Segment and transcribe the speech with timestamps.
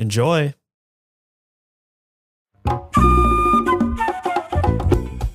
[0.00, 0.52] Enjoy.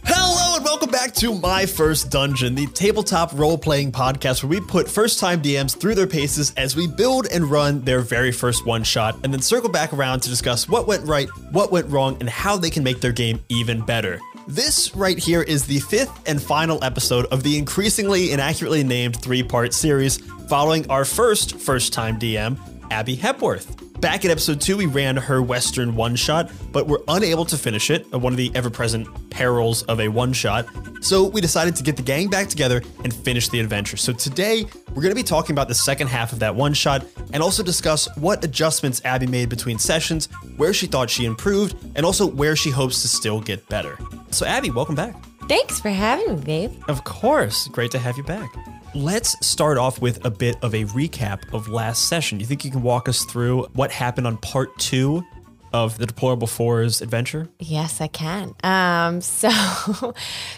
[0.04, 4.60] Hello and welcome back to My First Dungeon, the tabletop role playing podcast where we
[4.60, 8.66] put first time DMs through their paces as we build and run their very first
[8.66, 12.18] one shot, and then circle back around to discuss what went right, what went wrong,
[12.20, 14.20] and how they can make their game even better.
[14.48, 19.44] This right here is the fifth and final episode of the increasingly inaccurately named three
[19.44, 22.58] part series following our first first time DM,
[22.90, 23.87] Abby Hepworth.
[24.00, 27.90] Back in episode two, we ran her Western one shot, but were unable to finish
[27.90, 30.68] it, one of the ever present perils of a one shot.
[31.02, 33.98] So we decided to get the gang back together and finish the adventure.
[33.98, 37.06] So today, we're going to be talking about the second half of that one shot
[37.34, 40.28] and also discuss what adjustments Abby made between sessions,
[40.58, 43.98] where she thought she improved, and also where she hopes to still get better.
[44.30, 45.16] So, Abby, welcome back.
[45.48, 46.84] Thanks for having me, babe.
[46.88, 47.68] Of course.
[47.70, 48.54] Great to have you back.
[48.98, 52.40] Let's start off with a bit of a recap of last session.
[52.40, 55.24] Do you think you can walk us through what happened on part two
[55.72, 57.48] of the Deplorable Fours adventure?
[57.60, 58.56] Yes, I can.
[58.64, 60.16] Um, so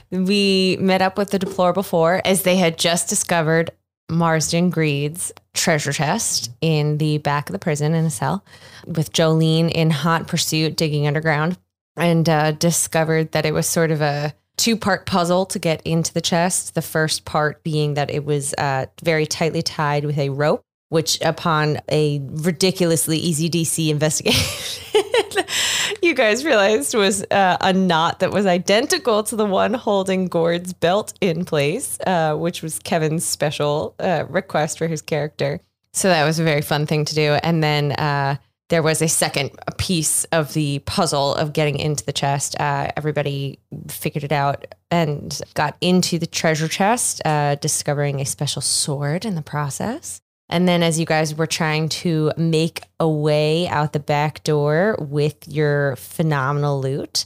[0.09, 3.71] we met up with the Deplorable Four as they had just discovered
[4.09, 8.45] Marsden Greed's treasure chest in the back of the prison in a cell,
[8.87, 11.57] with Jolene in hot pursuit digging underground,
[11.97, 16.13] and uh, discovered that it was sort of a two part puzzle to get into
[16.13, 16.75] the chest.
[16.75, 21.19] The first part being that it was uh, very tightly tied with a rope, which,
[21.21, 24.83] upon a ridiculously easy DC investigation,
[26.01, 30.73] you guys realized was uh, a knot that was identical to the one holding Gord's
[30.73, 35.61] belt in place, uh, which was Kevin's special uh, request for his character.
[35.93, 37.31] So that was a very fun thing to do.
[37.41, 38.35] And then uh,
[38.69, 42.55] there was a second piece of the puzzle of getting into the chest.
[42.59, 48.61] Uh, everybody figured it out and got into the treasure chest, uh, discovering a special
[48.61, 50.21] sword in the process.
[50.49, 54.97] And then, as you guys were trying to make a way out the back door
[54.99, 57.25] with your phenomenal loot,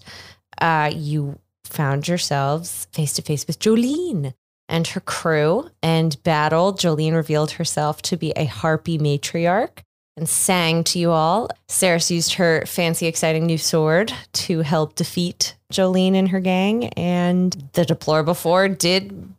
[0.60, 4.34] uh, you found yourselves face to face with Jolene
[4.68, 6.80] and her crew and battled.
[6.80, 9.84] Jolene revealed herself to be a harpy matriarch
[10.16, 11.50] and sang to you all.
[11.68, 16.90] Saris used her fancy, exciting new sword to help defeat Jolene and her gang.
[16.90, 19.34] And the Deplorable Four did,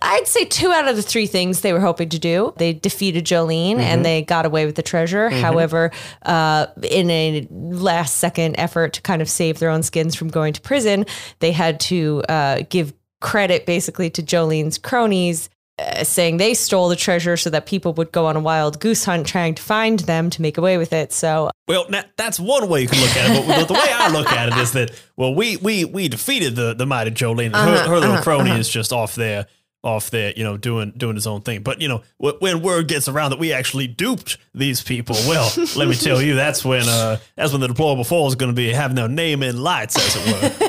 [0.00, 2.54] I'd say, two out of the three things they were hoping to do.
[2.56, 5.28] They defeated Jolene and they got away with the treasure.
[5.28, 5.90] However,
[6.22, 10.54] uh, in a last second effort to kind of save their own skins from going
[10.54, 11.04] to prison,
[11.40, 15.48] they had to uh, give credit basically to Jolene's cronies
[15.82, 19.04] Uh, saying they stole the treasure so that people would go on a wild goose
[19.04, 21.12] hunt trying to find them to make away with it.
[21.12, 23.46] So Well, na- that's one way you can look at it.
[23.46, 26.74] But the way I look at it is that, well, we we we defeated the
[26.74, 27.52] the mighty Jolene.
[27.52, 28.60] Her, uh-huh, her little uh-huh, crony uh-huh.
[28.60, 29.46] is just off there,
[29.82, 31.62] off there, you know, doing doing his own thing.
[31.62, 35.50] But you know, wh- when word gets around that we actually duped these people, well,
[35.76, 38.56] let me tell you, that's when uh that's when the deplorable four is going to
[38.56, 40.68] be having their name in lights, as it were.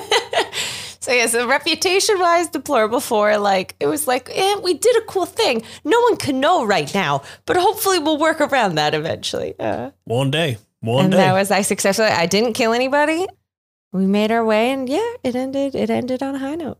[1.03, 5.01] So yeah, so reputation wise, deplorable four like it was like, eh, we did a
[5.01, 5.61] cool thing.
[5.83, 9.53] No one can know right now, but hopefully we'll work around that eventually.
[9.59, 11.17] Uh, one day, one and day.
[11.17, 12.07] that was I successfully.
[12.07, 13.27] I didn't kill anybody.
[13.91, 15.75] We made our way, and yeah, it ended.
[15.75, 16.79] It ended on a high note.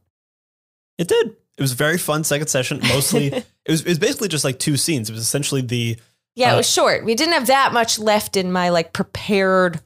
[0.98, 1.36] It did.
[1.58, 2.80] It was a very fun second session.
[2.82, 5.10] Mostly, it was it was basically just like two scenes.
[5.10, 5.98] It was essentially the
[6.34, 7.04] Yeah, Uh, it was short.
[7.04, 9.82] We didn't have that much left in my like prepared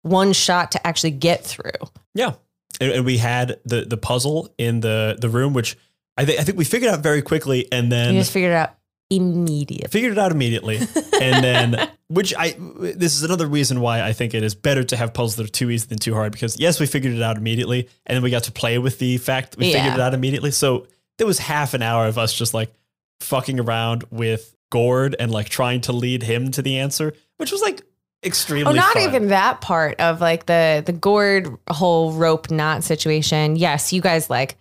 [0.00, 1.72] one shot to actually get through.
[2.14, 2.36] Yeah,
[2.80, 5.76] and, and we had the the puzzle in the the room, which
[6.16, 8.74] I think I think we figured out very quickly, and then just figured it out
[9.10, 9.88] immediately.
[9.88, 10.76] figured it out immediately,
[11.20, 14.96] and then which I this is another reason why I think it is better to
[14.96, 17.36] have puzzles that are too easy than too hard because yes, we figured it out
[17.36, 20.14] immediately, and then we got to play with the fact that we figured it out
[20.14, 20.50] immediately.
[20.50, 20.86] So
[21.18, 22.72] there was half an hour of us just like
[23.20, 27.60] fucking around with Gord and like trying to lead him to the answer, which was
[27.60, 27.82] like
[28.24, 28.70] extremely.
[28.70, 29.02] Oh, not fun.
[29.02, 33.56] even that part of like the the Gord whole rope knot situation.
[33.56, 34.56] Yes, you guys like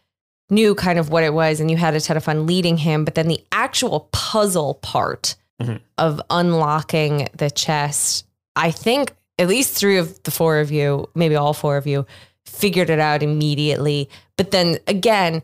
[0.49, 3.05] knew kind of what it was and you had a ton of fun leading him,
[3.05, 5.79] but then the actual puzzle part Mhm.
[5.97, 8.25] of unlocking the chest,
[8.55, 12.05] I think at least three of the four of you, maybe all four of you,
[12.45, 14.09] figured it out immediately.
[14.37, 15.41] But then again,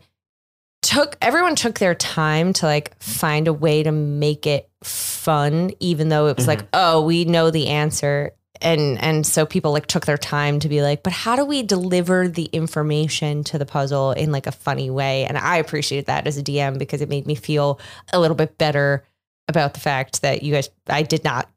[0.88, 6.08] took everyone took their time to like find a way to make it fun, even
[6.08, 6.68] though it was like, mm-hmm.
[6.72, 8.32] oh, we know the answer.
[8.62, 11.62] And and so people like took their time to be like, but how do we
[11.62, 15.26] deliver the information to the puzzle in like a funny way?
[15.26, 17.78] And I appreciated that as a DM because it made me feel
[18.10, 19.04] a little bit better
[19.46, 21.50] about the fact that you guys I did not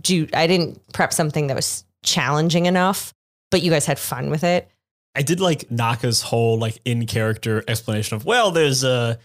[0.00, 3.14] do I didn't prep something that was challenging enough,
[3.52, 4.68] but you guys had fun with it.
[5.14, 9.16] I did like Naka's whole like in character explanation of well, there's uh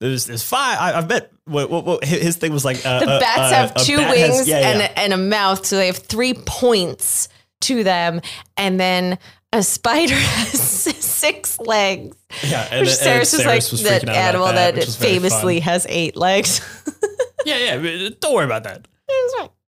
[0.00, 0.78] there's there's five.
[0.78, 2.84] I, I bet what, what, what his thing was like.
[2.84, 4.92] Uh, The uh, bats uh, have a two bat has- wings yeah, and, yeah.
[4.96, 7.28] and a mouth, so they have three points
[7.62, 8.20] to them.
[8.56, 9.18] And then
[9.52, 12.16] a spider has six legs.
[12.42, 12.68] yeah.
[12.70, 16.16] And, Which and Sarah's was like was that animal that, was very famously has eight
[16.16, 16.60] legs.
[17.44, 18.08] Yeah, yeah.
[18.20, 18.86] Don't worry about that.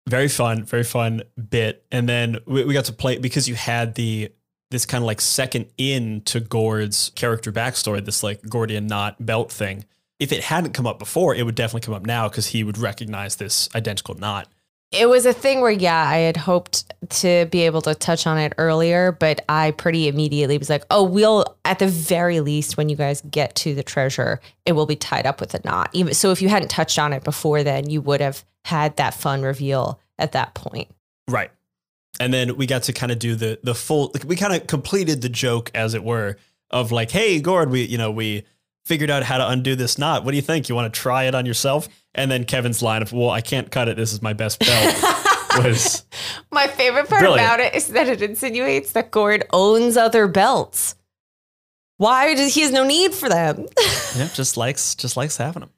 [0.07, 1.83] Very fun, very fun bit.
[1.91, 4.31] And then we, we got to play because you had the
[4.73, 9.49] this kind of like second in to Gord's character backstory, this like Gordian knot belt
[9.49, 9.85] thing.
[10.19, 12.77] If it hadn't come up before, it would definitely come up now because he would
[12.77, 14.47] recognize this identical knot.
[14.93, 18.37] it was a thing where, yeah, I had hoped to be able to touch on
[18.37, 22.89] it earlier, but I pretty immediately was like, oh, we'll, at the very least, when
[22.89, 25.89] you guys get to the treasure, it will be tied up with a knot.
[25.93, 29.15] Even so, if you hadn't touched on it before then, you would have had that
[29.15, 30.89] fun reveal at that point.
[31.27, 31.51] Right.
[32.19, 34.67] And then we got to kind of do the the full like we kind of
[34.67, 36.37] completed the joke as it were
[36.69, 38.43] of like, hey Gord, we you know, we
[38.85, 40.23] figured out how to undo this knot.
[40.23, 40.69] What do you think?
[40.69, 41.87] You want to try it on yourself?
[42.13, 43.95] And then Kevin's line of, well, I can't cut it.
[43.97, 44.95] This is my best belt
[45.63, 46.03] was
[46.51, 47.41] My favorite part Brilliant.
[47.47, 50.95] about it is that it insinuates that Gord owns other belts.
[51.97, 53.67] Why does he has no need for them?
[54.15, 55.69] yeah, just likes just likes having them.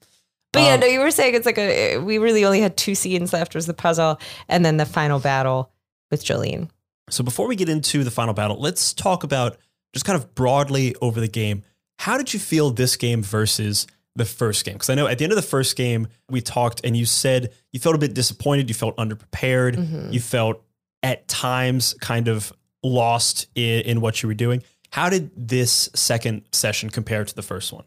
[0.51, 2.95] But yeah, Um, no, you were saying it's like a we really only had two
[2.95, 5.69] scenes left was the puzzle and then the final battle
[6.15, 6.69] with Jolene.
[7.09, 9.57] So before we get into the final battle, let's talk about
[9.93, 11.63] just kind of broadly over the game.
[11.99, 13.85] How did you feel this game versus
[14.15, 14.75] the first game?
[14.75, 17.51] Because I know at the end of the first game, we talked and you said
[17.73, 20.13] you felt a bit disappointed, you felt underprepared, Mhm.
[20.13, 20.61] you felt
[21.03, 22.51] at times kind of
[22.81, 24.63] lost in, in what you were doing.
[24.91, 27.83] How did this second session compare to the first one?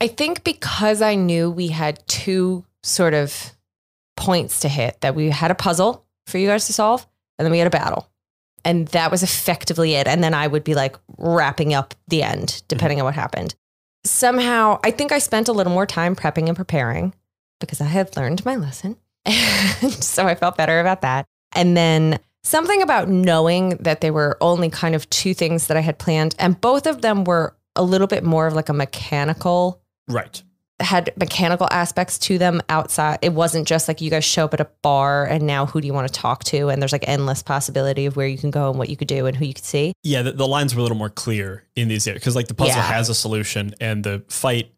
[0.00, 3.52] I think because I knew we had two sort of
[4.16, 7.06] points to hit that we had a puzzle for you guys to solve
[7.42, 8.08] and then we had a battle.
[8.64, 10.06] And that was effectively it.
[10.06, 13.56] And then I would be like wrapping up the end, depending on what happened.
[14.04, 17.12] Somehow, I think I spent a little more time prepping and preparing
[17.58, 18.96] because I had learned my lesson.
[20.00, 21.26] So I felt better about that.
[21.56, 25.80] And then something about knowing that there were only kind of two things that I
[25.80, 29.82] had planned, and both of them were a little bit more of like a mechanical
[30.08, 30.42] Right.
[30.82, 33.18] Had mechanical aspects to them outside.
[33.22, 35.86] It wasn't just like you guys show up at a bar and now who do
[35.86, 36.68] you want to talk to?
[36.68, 39.26] And there's like endless possibility of where you can go and what you could do
[39.26, 39.92] and who you could see.
[40.02, 42.54] Yeah, the, the lines were a little more clear in these areas because like the
[42.54, 42.82] puzzle Yeah.
[42.82, 44.72] has a solution and the fight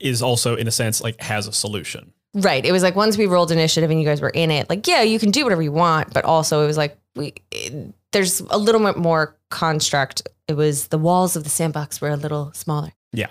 [0.00, 2.12] is also in a sense like has a solution.
[2.34, 2.64] Right.
[2.64, 5.02] It was like once we rolled initiative and you guys were in it, like, yeah,
[5.02, 6.12] you can do whatever you want.
[6.12, 10.26] But also it was like, we, it- there's a little bit more construct.
[10.46, 12.92] It was the walls of the sandbox were a little smaller.
[13.12, 13.26] Yeah.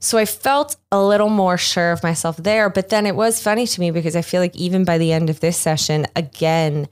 [0.00, 2.70] So I felt a little more sure of myself there.
[2.70, 5.28] But then it was funny to me because I feel like even by the end
[5.30, 6.88] of this session, again,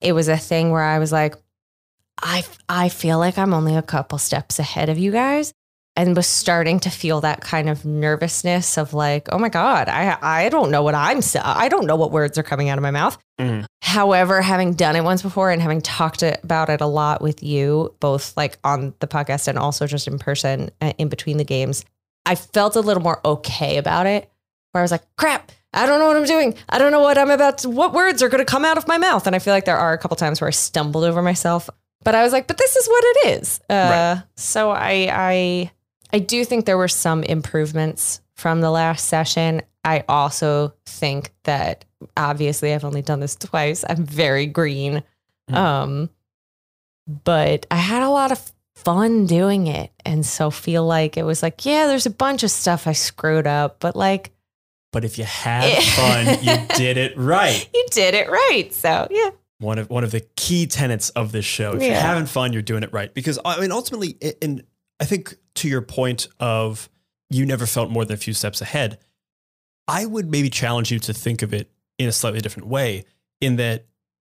[0.00, 1.36] it was a thing where I was like,
[2.22, 5.52] I, I feel like I'm only a couple steps ahead of you guys
[5.96, 10.16] and was starting to feel that kind of nervousness of like, oh my God, I,
[10.20, 12.90] I don't know what I'm, I don't know what words are coming out of my
[12.90, 13.16] mouth.
[13.38, 13.64] Mhm.
[13.82, 17.94] However, having done it once before and having talked about it a lot with you,
[18.00, 21.84] both like on the podcast and also just in person uh, in between the games,
[22.30, 24.30] I felt a little more okay about it.
[24.72, 26.54] Where I was like, crap, I don't know what I'm doing.
[26.68, 28.86] I don't know what I'm about to, what words are going to come out of
[28.86, 29.26] my mouth.
[29.26, 31.68] And I feel like there are a couple times where I stumbled over myself.
[32.04, 33.60] But I was like, but this is what it is.
[33.68, 33.74] Uh,
[34.14, 34.22] Right.
[34.36, 35.70] So I, I,
[36.12, 39.62] I do think there were some improvements from the last session.
[39.84, 41.84] I also think that
[42.16, 43.84] obviously I've only done this twice.
[43.88, 45.02] I'm very green.
[45.50, 45.56] Mhm.
[45.56, 46.10] Um,
[47.24, 48.52] but I had a lot of
[48.84, 49.92] fun doing it.
[50.04, 53.46] And so feel like it was like, yeah, there's a bunch of stuff I screwed
[53.46, 54.32] up, but like
[54.92, 57.68] But if you had fun, you did it right.
[57.72, 58.72] you did it right.
[58.72, 59.30] So yeah.
[59.58, 61.72] One of one of the key tenets of this show.
[61.72, 63.12] If you're having fun, you're doing it right.
[63.12, 64.64] Because I mean, ultimately, and
[64.98, 66.88] I think to your point of
[67.28, 68.98] you never felt more than a few steps ahead,
[69.86, 73.04] I would maybe challenge you to think of it in a slightly different way.
[73.42, 73.86] In that,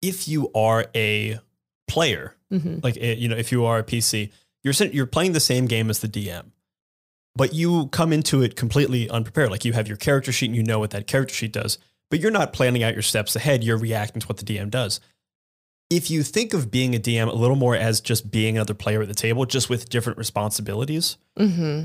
[0.03, 1.39] if you are a
[1.87, 4.31] player, hmm like eh, you know, if you are a PC,
[4.63, 6.47] you're you're playing the same game as the DM,
[7.37, 9.51] but you come into it completely unprepared.
[9.51, 11.79] Like you have your character sheet and you know what that character sheet does,
[12.11, 13.65] but you're not planning out your steps ahead.
[13.65, 15.01] You're reacting to what the DM does.
[15.91, 19.03] If you think of being a DM a little more as just being another player
[19.03, 21.85] at the table, just with different responsibilities, hmm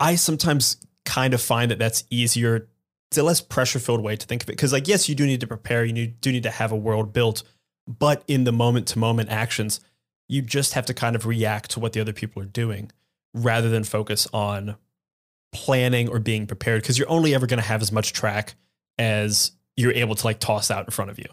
[0.00, 2.68] I sometimes kind of find that that's easier.
[3.10, 4.52] It's a less pressure filled way to think of it.
[4.52, 7.12] Because, like, yes, you do need to prepare, you do need to have a world
[7.12, 7.42] built,
[7.88, 9.80] but in the moment to moment actions,
[10.28, 12.92] you just have to kind of react to what the other people are doing
[13.34, 14.76] rather than focus on
[15.52, 18.54] planning or being prepared because you're only ever going to have as much track
[18.98, 21.26] as you're able to like toss out in front of you.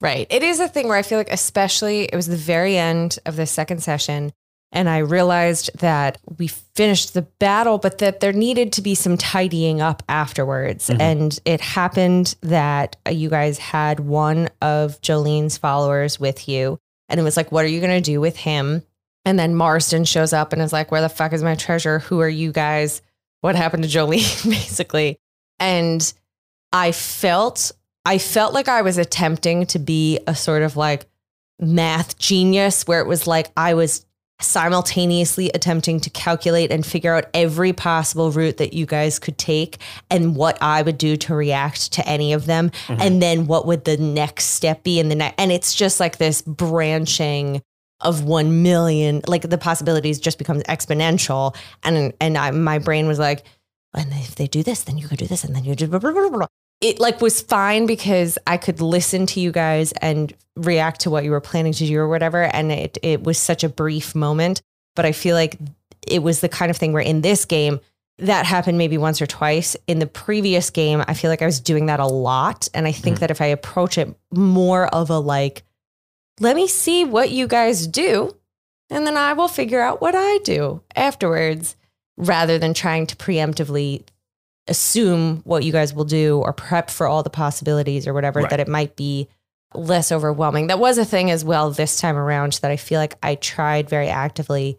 [0.00, 0.26] Right.
[0.30, 3.36] It is a thing where I feel like, especially, it was the very end of
[3.36, 4.32] the second session.
[4.72, 9.16] And I realized that we finished the battle, but that there needed to be some
[9.16, 10.88] tidying up afterwards.
[10.90, 11.00] Mhm.
[11.00, 16.78] And it happened that you guys had one of Jolene's followers with you.
[17.08, 18.82] And it was like, what are you going to do with him?
[19.24, 22.00] And then Marston shows up and is like, where the fuck is my treasure?
[22.00, 23.02] Who are you guys?
[23.40, 25.18] What happened to Jolene, basically?
[25.58, 26.12] And
[26.72, 27.72] I felt
[28.04, 31.06] I felt like I was attempting to be a sort of like
[31.58, 34.04] math genius where it was like I was
[34.40, 39.78] simultaneously attempting to calculate and figure out every possible route that you guys could take
[40.10, 42.70] and what I would do to react to any of them.
[42.70, 43.00] Mm-hmm.
[43.00, 46.18] And then what would the next step be in the next and it's just like
[46.18, 47.62] this branching
[48.02, 51.56] of 1 million like the possibilities just becomes exponential.
[51.82, 53.44] And and I, my brain was like
[53.94, 55.98] and if they do this then you could do this and then you do blah,
[55.98, 56.46] blah, blah, blah.
[56.80, 61.24] It like was fine because I could listen to you guys and react to what
[61.24, 64.62] you were planning to do or whatever and it it was such a brief moment
[64.94, 65.58] but I feel like
[66.06, 67.80] it was the kind of thing where in this game
[68.18, 71.60] that happened maybe once or twice in the previous game I feel like I was
[71.60, 73.20] doing that a lot and I think Mhm.
[73.20, 75.62] that if I approach it more of a like
[76.40, 78.34] let me see what you guys do
[78.88, 81.76] and then I will figure out what I do afterwards
[82.16, 84.04] rather than trying to preemptively
[84.68, 88.50] assume what you guys will do or prep for all the possibilities or whatever Right.
[88.50, 89.28] that it might be
[89.74, 90.68] less overwhelming.
[90.68, 93.88] That was a thing as well this time around that I feel like I tried
[93.88, 94.78] very actively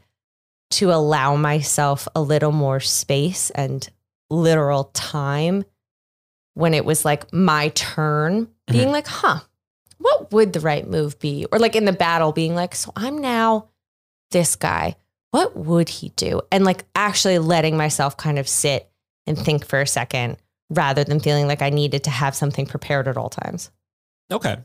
[0.72, 3.88] to allow myself a little more space and
[4.29, 5.63] literal time
[6.53, 8.74] when it was like my turn mm-hmm.
[8.74, 9.39] being like, huh,
[10.00, 11.46] what would the right move be?
[11.51, 13.70] Or like in the battle being like, so I'm now
[14.32, 14.96] this guy.
[15.32, 16.41] What would he do?
[16.51, 18.89] And like actually letting myself kind of sit
[19.27, 20.38] and think for a second
[20.69, 23.72] rather than feeling like I needed to have something prepared at all times.
[24.31, 24.57] Okay.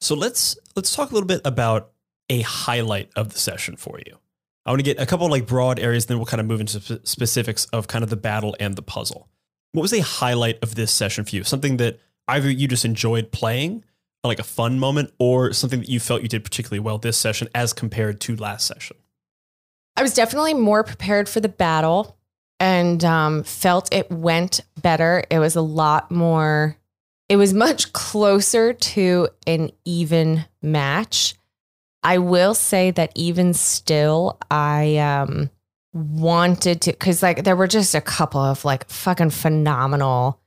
[0.00, 1.90] So let's let's talk a little bit about
[2.30, 4.18] a highlight of the session for you.
[4.64, 6.80] I want to get a couple like broad areas, then we'll kind of move into
[6.84, 9.28] sp- specifics of kind of the battle and the puzzle.
[9.72, 11.44] What was a highlight of this session for you?
[11.44, 13.84] Something that either you just enjoyed playing,
[14.22, 17.48] like a fun moment, or something that you felt you did particularly well this session
[17.54, 18.98] as compared to last session.
[19.96, 22.17] I was definitely more prepared for the battle
[22.60, 25.24] and um, felt it went better.
[25.30, 26.76] It was a lot more,
[27.28, 31.34] it was much closer to an even match.
[32.02, 35.50] I will say that even still, I um,
[35.92, 40.40] wanted to, because like there were just a couple of like fucking phenomenal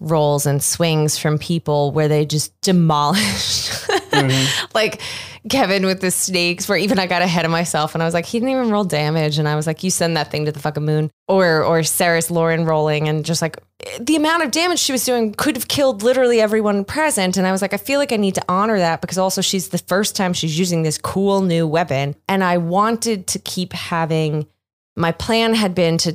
[0.00, 3.88] rolls and swings from people where they just demolished.
[4.74, 5.00] like
[5.48, 8.26] Kevin with the snakes, where even I got ahead of myself and I was like,
[8.26, 9.38] he didn't even roll damage.
[9.38, 11.10] And I was like, you send that thing to the fucking moon.
[11.28, 13.58] Or or Sarah's Lauren rolling and just like
[14.00, 17.36] the amount of damage she was doing could have killed literally everyone present.
[17.36, 19.68] And I was like, I feel like I need to honor that because also she's
[19.68, 22.14] the first time she's using this cool new weapon.
[22.28, 24.46] And I wanted to keep having
[24.96, 26.14] my plan had been to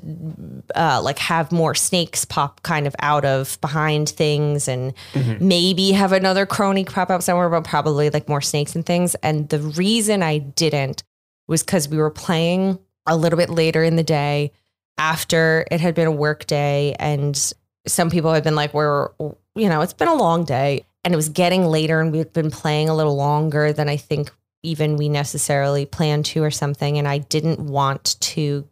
[0.75, 4.93] uh, like have more snakes pop kind of out of behind things and
[5.41, 9.15] maybe have another crony crop up somewhere, but probably like more snakes and things.
[9.15, 11.03] And the reason I didn't
[11.47, 14.51] was because we were playing a little bit later in the day
[14.97, 16.95] after it had been a work day.
[16.99, 17.53] And
[17.87, 19.09] some people had been like, we're,
[19.55, 20.85] you know, it's been a long day.
[21.03, 24.29] And it was getting later and we'd been playing a little longer than I think
[24.63, 26.97] even we necessarily planned to or something.
[26.97, 28.67] And I didn't want to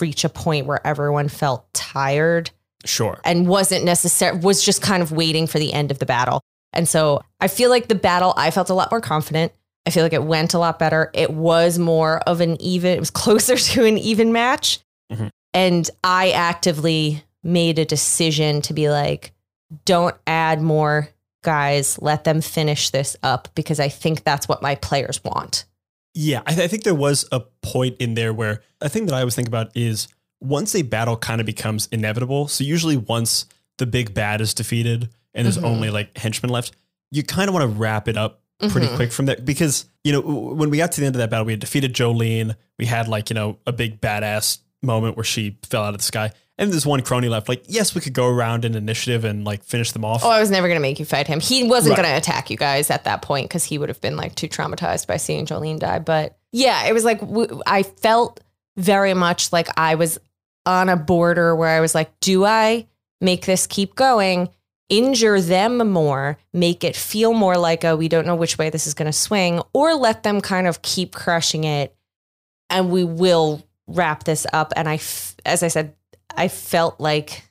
[0.00, 2.50] reach a point where everyone felt tired
[2.84, 3.20] Sure.
[3.24, 6.40] and wasn't necessary was just kind of waiting for the end of the battle.
[6.72, 9.52] And so I feel like the battle I felt a lot more confident.
[9.86, 11.10] I feel like it went a lot better.
[11.14, 14.80] It was more of an even it was closer to an even match.
[15.12, 15.30] Mhm.
[15.54, 19.32] And I actively made a decision to be like
[19.84, 21.08] don't add more
[21.42, 25.64] guys, let them finish this up because I think that's what my players want.
[26.14, 29.14] Yeah, I, th- I think there was a point in there where a thing that
[29.14, 30.08] I always think about is
[30.40, 32.48] once a battle kind of becomes inevitable.
[32.48, 33.46] So usually once
[33.78, 35.64] the big bad is defeated and there's Mhm.
[35.64, 36.72] only like henchmen left,
[37.10, 38.40] you kind of want to wrap it up
[38.70, 38.96] pretty Mhm.
[38.96, 41.46] quick from there because you know when we got to the end of that battle,
[41.46, 42.56] we had defeated Jolene.
[42.78, 46.04] We had like you know a big badass moment where she fell out of the
[46.04, 47.48] sky, and there's one crony left.
[47.48, 50.24] Like yes, we could go around in initiative and like finish them off.
[50.24, 51.40] Oh, I was never going to make you fight him.
[51.40, 52.02] He wasn't Right.
[52.04, 54.48] going to attack you guys at that point because he would have been like too
[54.48, 55.98] traumatized by seeing Jolene die.
[56.00, 58.40] But yeah, it was like w- I felt
[58.76, 60.18] very much like I was
[60.66, 62.86] on a border where I was like, do I
[63.20, 64.48] make this keep going,
[64.88, 68.86] injure them more, make it feel more like a we don't know which way this
[68.86, 71.94] is going to swing, or let them kind of keep crushing it
[72.70, 74.72] and we will wrap this up.
[74.76, 75.94] And I, f- as I said,
[76.36, 77.44] I felt like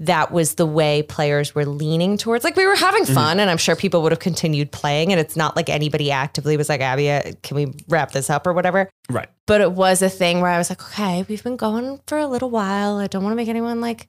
[0.00, 2.42] that was the way players were leaning towards.
[2.44, 5.12] Like we were having fun, and I'm sure people would have continued playing.
[5.12, 8.46] And it's not like anybody actively was like, Abby, uh, can we wrap this up
[8.46, 8.90] or whatever?
[9.08, 9.28] Right.
[9.46, 12.26] But it was a thing where I was like, okay, we've been going for a
[12.26, 12.98] little while.
[12.98, 14.08] I don't want to make anyone like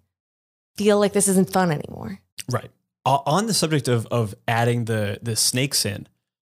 [0.76, 2.20] feel like this isn't fun anymore.
[2.50, 2.72] Right.
[3.06, 6.08] On the subject of of adding the the snakes in,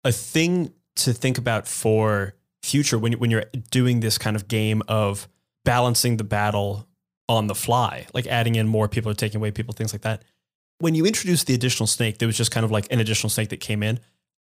[0.04, 4.46] a thing to think about for future when you, when you're doing this kind of
[4.46, 5.28] game of
[5.64, 6.86] balancing the battle
[7.28, 10.22] on the fly, like adding in more people or taking away people, things like that.
[10.78, 13.48] When you introduce the additional snake, there was just kind of like an additional snake
[13.48, 13.98] that came in.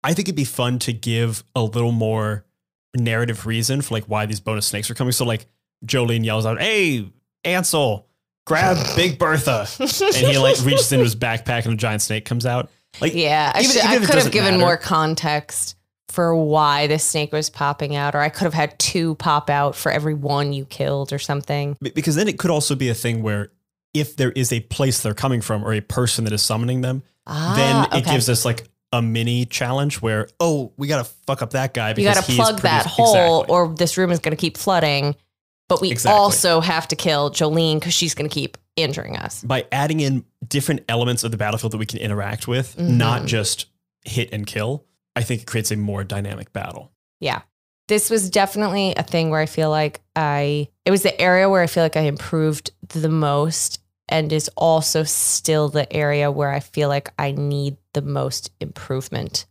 [0.03, 2.45] I think it'd be fun to give a little more
[2.95, 5.11] narrative reason for like why these bonus snakes are coming.
[5.11, 5.47] So like
[5.85, 7.11] Jolene yells out, "Hey,
[7.43, 8.07] Ansel,
[8.45, 12.45] grab Big Bertha!" and he like reaches into his backpack and a giant snake comes
[12.45, 12.69] out.
[13.01, 14.65] Like Yeah, I, Even- should, even I could have given matter.
[14.65, 15.75] more context
[16.09, 19.75] for why the snake was popping out, or I could have had two pop out
[19.75, 21.77] for every one you killed or something.
[21.81, 23.51] Because then it could also be a thing where
[23.93, 27.03] if there is a place they're coming from or a person that is summoning them,
[27.27, 27.53] Ah,
[27.91, 28.13] then it okay.
[28.13, 32.03] gives us like a mini challenge where oh we gotta fuck up that guy Because
[32.09, 33.53] you got to plug that hole, Exactly.
[33.55, 35.15] or this room is going to keep flooding.
[35.67, 36.19] But we Exactly.
[36.19, 39.43] also have to kill Jolene because she's going to keep injuring us.
[39.43, 42.91] by adding in different elements of the battlefield that we can interact with, Mhm.
[42.97, 43.65] not just
[44.05, 44.85] hit and kill.
[45.19, 46.93] I think it creates a more dynamic battle.
[47.19, 47.41] Yeah.
[47.89, 51.61] This was definitely a thing where I feel like I, it was the area where
[51.61, 56.61] I feel like I improved the most and is also still the area where I
[56.61, 59.45] feel like I need the most improvement,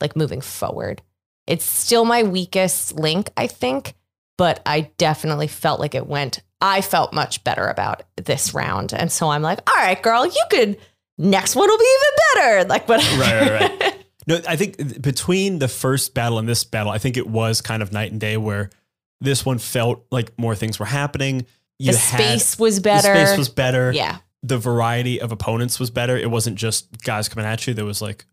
[0.00, 1.02] like moving forward.
[1.46, 3.92] It's still my weakest link, I think,
[4.38, 8.94] but I definitely felt like it went, I felt much better about this round.
[8.94, 10.78] And so I'm like, all right, girl, you could,
[11.18, 12.68] next one will be even better.
[12.70, 13.20] Like, whatever.
[13.20, 13.96] Right, right, right.
[14.26, 17.82] No, I think between the first battle and this battle, I think it was kind
[17.82, 18.70] of night and day where
[19.20, 21.46] this one felt like more things were happening.
[21.78, 23.14] You the had- space was the better.
[23.26, 23.92] space was better.
[23.92, 24.18] yeah.
[24.42, 26.16] The variety of opponents was better.
[26.16, 27.74] It wasn't just guys coming at you.
[27.74, 28.24] There was like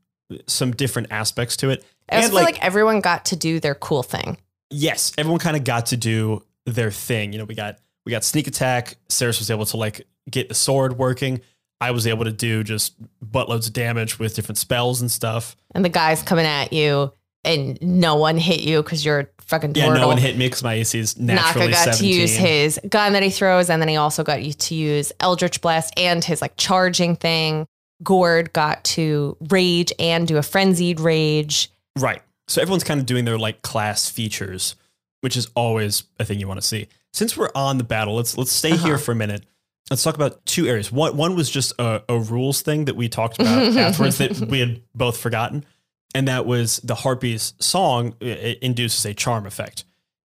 [0.47, 1.83] some different aspects to it.
[2.09, 4.37] I And, feel like- like everyone got to do their cool thing.
[4.69, 7.31] yes, everyone kind of got to do their thing.
[7.33, 8.95] You know, we got we got sneak attack.
[9.09, 11.41] Saris was able to like get the sword working.
[11.79, 15.55] I was able to do just buttloads of damage with different spells and stuff.
[15.75, 17.13] And the guys coming at you
[17.43, 20.01] and no one hit you because you're fucking Yeah, turtle.
[20.01, 21.99] no one hit me because my AC is naturally Naka got 17.
[22.13, 25.11] to use his gun that he throws, and then he also got you to use
[25.19, 27.67] Eldritch Blast and his like charging thing.
[28.03, 31.69] Gord got to rage and do a frenzied rage.
[31.97, 32.21] Right.
[32.47, 34.75] So everyone's kind of doing their like class features,
[35.21, 36.87] which is always a thing you want to see.
[37.13, 38.97] Since we're on the battle, let's let's stay here Uh-huh.
[39.03, 39.45] for a minute.
[39.89, 40.91] Let's talk about two areas.
[40.91, 44.59] One one was just a, a rules thing that we talked about afterwards that we
[44.59, 45.65] had both forgotten,
[46.13, 49.85] and that was the harpy's song induces a charm effect.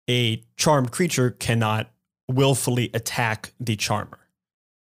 [0.10, 1.91] A charmed creature cannot
[2.28, 4.20] willfully attack the charmer,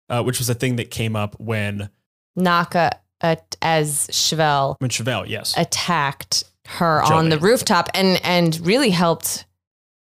[0.08, 1.90] uh, which was a thing that came up when
[2.36, 8.90] Naka uh, as Chevelle when Chevelle, yes, attacked her on the rooftop and and really
[8.90, 9.44] helped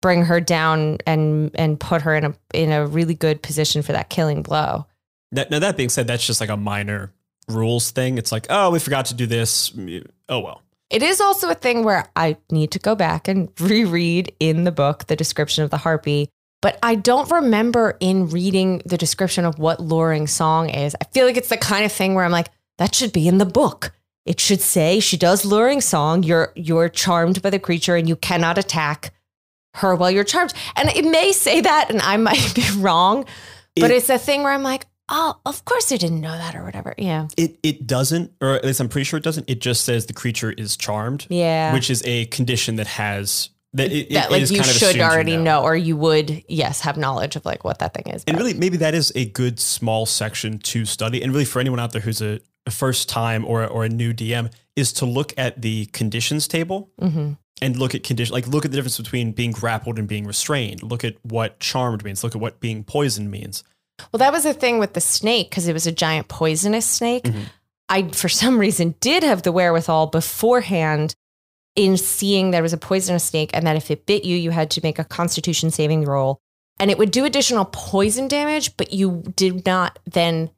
[0.04, 3.92] bring her down and and put her in a in a really good position for
[3.92, 4.86] that killing blow.
[5.32, 7.10] That, now that being said, that's just like a minor
[7.48, 8.18] rules thing.
[8.18, 9.72] It's like, oh, we forgot to do this.
[10.28, 10.60] Oh well.
[10.90, 14.72] It is also a thing where I need to go back and reread in the
[14.72, 16.28] book the description of the harpy,
[16.60, 20.94] but I don't remember in reading the description of what luring song is.
[21.00, 23.38] I feel like it's the kind of thing where I'm like, that should be in
[23.38, 23.92] the book.
[24.26, 26.22] It should say she does luring song.
[26.22, 29.14] You're you're charmed by the creature and you cannot attack
[29.74, 30.52] her while you're charmed.
[30.76, 33.24] And it may say that, and I might be wrong,
[33.76, 36.54] but It- it's a thing where I'm like, oh, of course I didn't know that
[36.54, 36.94] or whatever.
[36.96, 37.26] Yeah.
[37.36, 39.48] It it doesn't, or at least I'm pretty sure it doesn't.
[39.50, 41.72] It just says the creature is charmed, Yeah.
[41.74, 45.00] which is a condition that has that it, it like is you kind of should
[45.00, 45.62] already know.
[45.64, 48.54] or you would yes have knowledge of like what that thing is And but- really,
[48.54, 51.20] maybe that is a good small section to study.
[51.22, 54.14] And really, for anyone out there who's a, a first time or or a new
[54.14, 57.36] DM, is to look at the conditions table Mhm.
[57.62, 60.82] And look at condition, like look at the difference between being grappled and being restrained.
[60.82, 62.24] Look at what charmed means.
[62.24, 63.62] Look at what being poisoned means.
[64.12, 67.22] well that was the thing with the snake because it was a giant poisonous snake
[67.24, 67.44] Mhm.
[67.88, 71.14] i for some reason did have the wherewithal beforehand
[71.76, 74.68] in seeing there was a poisonous snake and that if it bit you you had
[74.70, 76.40] to make a constitution saving roll
[76.80, 80.50] and it would do additional poison damage but you did not then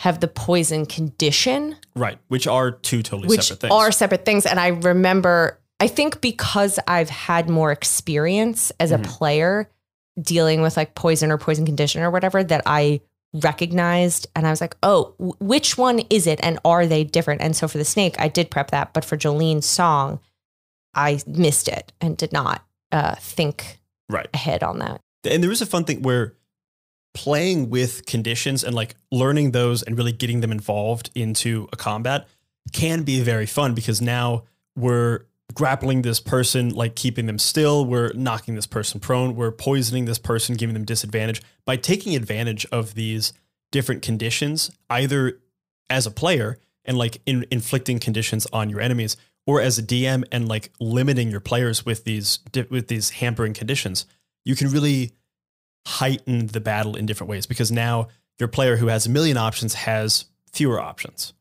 [0.00, 3.72] have the poison condition Right, which are two totally which separate things.
[3.72, 4.46] are separate things.
[4.46, 9.00] And I remember, I think because I've had more experience as Mhm.
[9.04, 9.70] a player,
[10.20, 13.00] dealing with like poison or poison condition or whatever that I
[13.34, 17.42] recognized and I was like, oh, w- which one is it and are they different?
[17.42, 20.20] And so for the snake, I did prep that, but for Jolene's song,
[20.94, 24.28] I missed it and did not uh, think Right.
[24.32, 25.00] ahead on that.
[25.28, 26.34] And there is a fun thing where
[27.12, 32.26] playing with conditions and like learning those and really getting them involved into a combat
[32.72, 34.44] can be very fun because now
[34.76, 35.20] we're
[35.54, 37.86] grappling this person, like keeping them still.
[37.86, 39.36] We're knocking this person prone.
[39.36, 41.40] We're poisoning this person, giving them disadvantage.
[41.64, 43.32] By taking advantage of these
[43.72, 45.38] different conditions, either
[45.88, 50.24] as a player and like in, inflicting conditions on your enemies, or as a DM
[50.32, 52.38] and like limiting your players with these
[52.70, 54.06] with these hampering conditions,
[54.44, 55.12] you can really
[55.86, 59.74] heighten the battle in different ways because now your player who has a million options
[59.74, 61.32] has fewer options,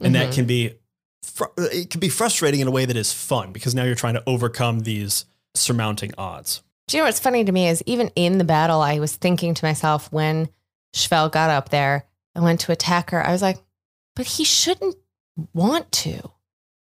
[0.00, 0.34] and that Mhm.
[0.34, 0.74] can be
[1.22, 4.14] fr- it can be frustrating in a way that is fun because now you're trying
[4.14, 6.62] to overcome these surmounting odds.
[6.88, 9.54] Do you know what's funny to me is even in the battle, I was thinking
[9.54, 10.48] to myself when
[10.94, 12.04] Chevelle got up there
[12.34, 13.58] and went to attack her, I was like,
[14.16, 14.96] but he shouldn't
[15.54, 16.30] want to.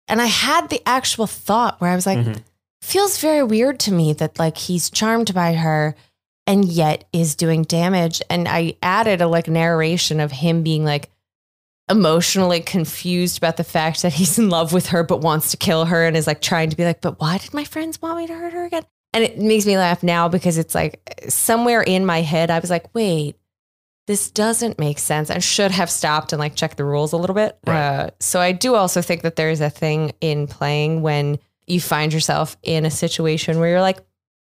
[0.08, 2.43] And I had the actual thought where I was like, Mhm.
[2.82, 5.95] feels very weird to me that like he's charmed by her
[6.47, 8.21] and yet is doing damage.
[8.30, 11.12] And I added a like narration of him being like
[11.89, 15.86] emotionally confused about the fact that he's in love with her but wants to kill
[15.86, 18.28] her and is like trying to be like, but why did my friends want me
[18.28, 18.84] to hurt her again?
[19.13, 22.69] And it makes me laugh now because it's like somewhere in my head, I was
[22.69, 23.36] like, wait,
[24.06, 25.30] this doesn't make sense.
[25.30, 27.58] I should have stopped and like checked the rules a little bit.
[27.65, 27.75] Right.
[27.75, 31.80] Uh, so I do also think that there is a thing in playing when you
[31.80, 33.99] find yourself in a situation where you're like,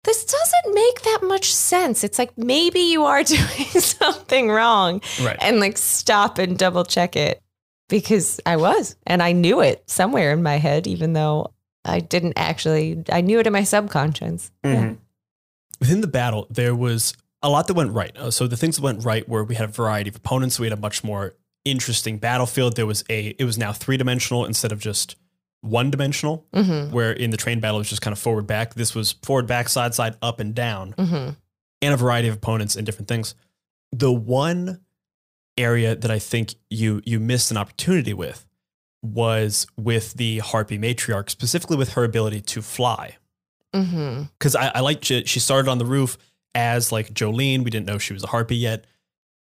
[0.04, 2.04] this doesn't make that much sense.
[2.04, 5.38] It's like maybe you are doing something wrong Right.
[5.42, 7.42] and like stop and double check it
[7.90, 11.54] because I was and I knew it somewhere in my head, even though
[11.86, 14.52] I didn't actually, I knew it in my subconscious.
[14.64, 14.76] Yeah.
[14.76, 14.98] Mhm.
[15.80, 18.16] Within the battle, there was a lot that went right.
[18.18, 20.60] Uh, So the things that went right were we had a variety of opponents.
[20.60, 21.34] We had a much more
[21.66, 22.76] interesting battlefield.
[22.76, 25.16] There was a it was now three dimensional instead of just
[25.64, 26.46] one dimensional.
[26.54, 26.94] Mm-hmm.
[26.94, 28.76] Where in the train battle it was just kind of forward back.
[28.76, 31.30] This was forward back side side up and down, Mm-hmm.
[31.82, 33.34] and a variety of opponents and different things.
[33.92, 34.82] The one
[35.58, 38.46] area that I think you you missed an opportunity with
[39.02, 43.18] was with the Harpy matriarch, specifically with her ability to fly
[43.74, 44.24] Mm-hmm.
[44.38, 46.16] because I, I liked she, she started on the roof
[46.54, 47.64] as like Jolene.
[47.64, 48.86] We didn't know she was a harpy yet,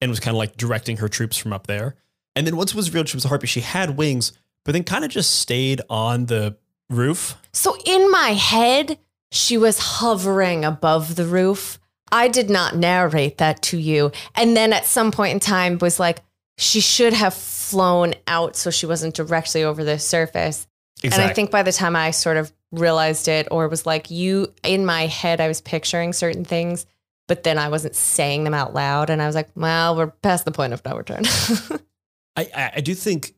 [0.00, 1.96] and was kind of like directing her troops from up there.
[2.34, 4.32] And then once it was revealed she was a harpy, she had wings,
[4.64, 6.56] but then kind of just stayed on the
[6.90, 7.36] roof.
[7.52, 8.98] So in my head,
[9.30, 11.78] she was hovering above the roof.
[12.10, 14.12] I did not narrate that to you.
[14.34, 16.20] And then at some point in time was like,
[16.58, 20.66] she should have flown out so she wasn't directly over the surface.
[21.02, 24.52] And I think by the time I sort of realized it or was like, you
[24.62, 26.86] in my head, I was picturing certain things,
[27.26, 29.10] but then I wasn't saying them out loud.
[29.10, 31.22] And I was like, well, we're past the point of no return.
[32.36, 33.34] I, I I do think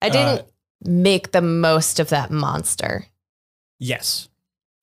[0.00, 0.44] I didn't uh,
[0.84, 3.06] make the most of that monster.
[3.78, 4.28] yes.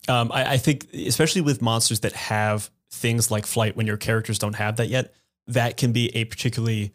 [0.07, 4.39] Um, I, I think especially with monsters that have things like flight when your characters
[4.39, 5.13] don't have that yet,
[5.45, 6.93] that can be a particularly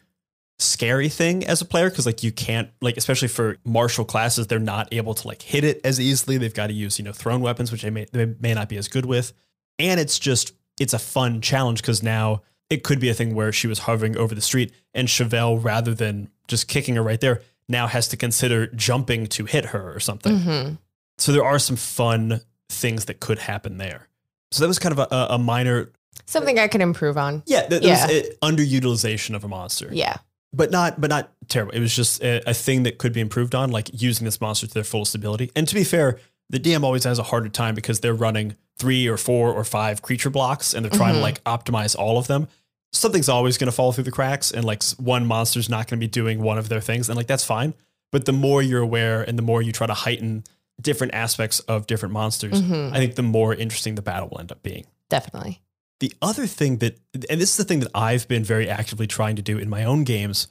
[0.57, 4.57] scary thing as a player because like you can't like especially for martial classes they're
[4.57, 7.41] not able to like hit it as easily they've got to use you know thrown
[7.41, 9.33] weapons which they may they may not be as good with
[9.79, 13.51] and it's just it's a fun challenge because now it could be a thing where
[13.51, 17.41] she was hovering over the street and Chevelle rather than just kicking her right there
[17.69, 20.73] now has to consider jumping to hit her or something hmm
[21.17, 24.07] so there are some fun things that could happen there
[24.51, 25.89] so that was kind of a, a- minor
[26.27, 27.43] Something I can improve on.
[27.45, 28.07] yeah that Yeah.
[28.07, 30.17] was underutilization of a monster Yeah.
[30.53, 31.73] but not but not terrible.
[31.73, 34.65] It was just a, a thing that could be improved on, like using this monster
[34.67, 35.51] to their fullest ability.
[35.55, 39.07] And to be fair, the DM always has a harder time because they're running three
[39.07, 41.17] or four or five creature blocks and they're trying Mhm.
[41.17, 42.47] to like optimize all of them.
[42.95, 46.03] Something's always going to fall through the cracks, and like one monster's not going to
[46.05, 47.73] be doing one of their things, and like that's fine.
[48.11, 50.43] But the more you're aware and the more you try to heighten
[50.81, 52.93] different aspects of different monsters, Mhm.
[52.93, 54.85] I think the more interesting the battle will end up being.
[55.09, 55.61] Definitely.
[55.99, 56.97] The other thing that,
[57.29, 59.83] and this is the thing that I've been very actively trying to do in my
[59.85, 60.47] own games,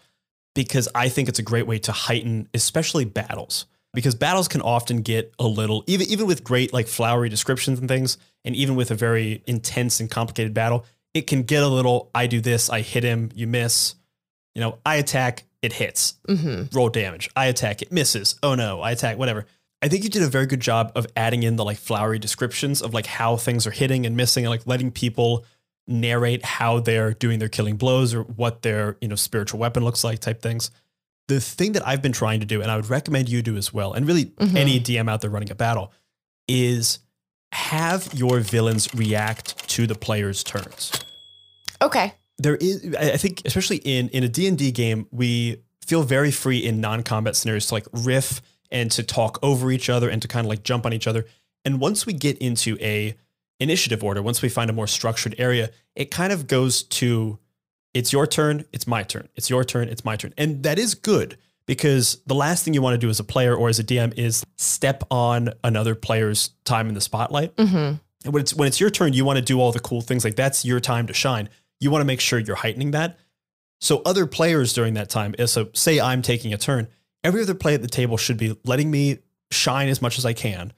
[0.55, 3.67] because I think it's a great way to heighten, especially battles.
[3.93, 7.87] Because battles can often get a little, even even with great like flowery descriptions and
[7.89, 12.11] things, and even with a very intense and complicated battle, it can get a little.
[12.15, 13.95] I do this, I hit him, you miss.
[14.55, 17.31] You know, I attack, it hits, hmm roll damage.
[17.35, 18.37] I attack, it misses.
[18.43, 19.47] Oh no, I attack, whatever.
[19.83, 22.81] I think you did a very good job of adding in the like flowery descriptions
[22.83, 25.45] of like how things are hitting and missing and like letting people
[25.87, 30.03] narrate how they're doing their killing blows or what their, you know, spiritual weapon looks
[30.05, 30.71] like type things.
[31.29, 33.75] The thing that I've been trying to do, and I would recommend you do as
[33.75, 34.57] well, and really Mhm.
[34.57, 35.93] any DM out there running a battle,
[36.49, 36.99] is
[37.55, 40.91] have your villains react to the player's turns.
[41.81, 42.13] Okay.
[42.39, 46.81] there is I think especially in in a D&D game we feel very free in
[46.81, 50.49] non-combat scenarios to like riff and to talk over each other and to kind of
[50.49, 51.27] like jump on each other
[51.65, 53.15] and once we get into a
[53.61, 57.39] initiative order once we find a more structured area it kind of goes to
[57.93, 60.95] it's your turn it's my turn it's your turn it's my turn and that is
[60.95, 63.85] good because the last thing you want to do as a player or as a
[63.85, 67.77] DM is step on another player's time in the spotlight Mm-hmm.
[67.77, 68.01] and
[68.33, 70.25] when it's when it's your turn, you want to do all the cool things.
[70.25, 71.49] Like that's your time to shine.
[71.81, 73.19] You want to make sure you're heightening that.
[73.81, 76.89] So other players during that time, uh, so say I'm taking a turn,
[77.23, 79.19] every other player at the table should be letting me
[79.51, 80.73] shine as much as I can,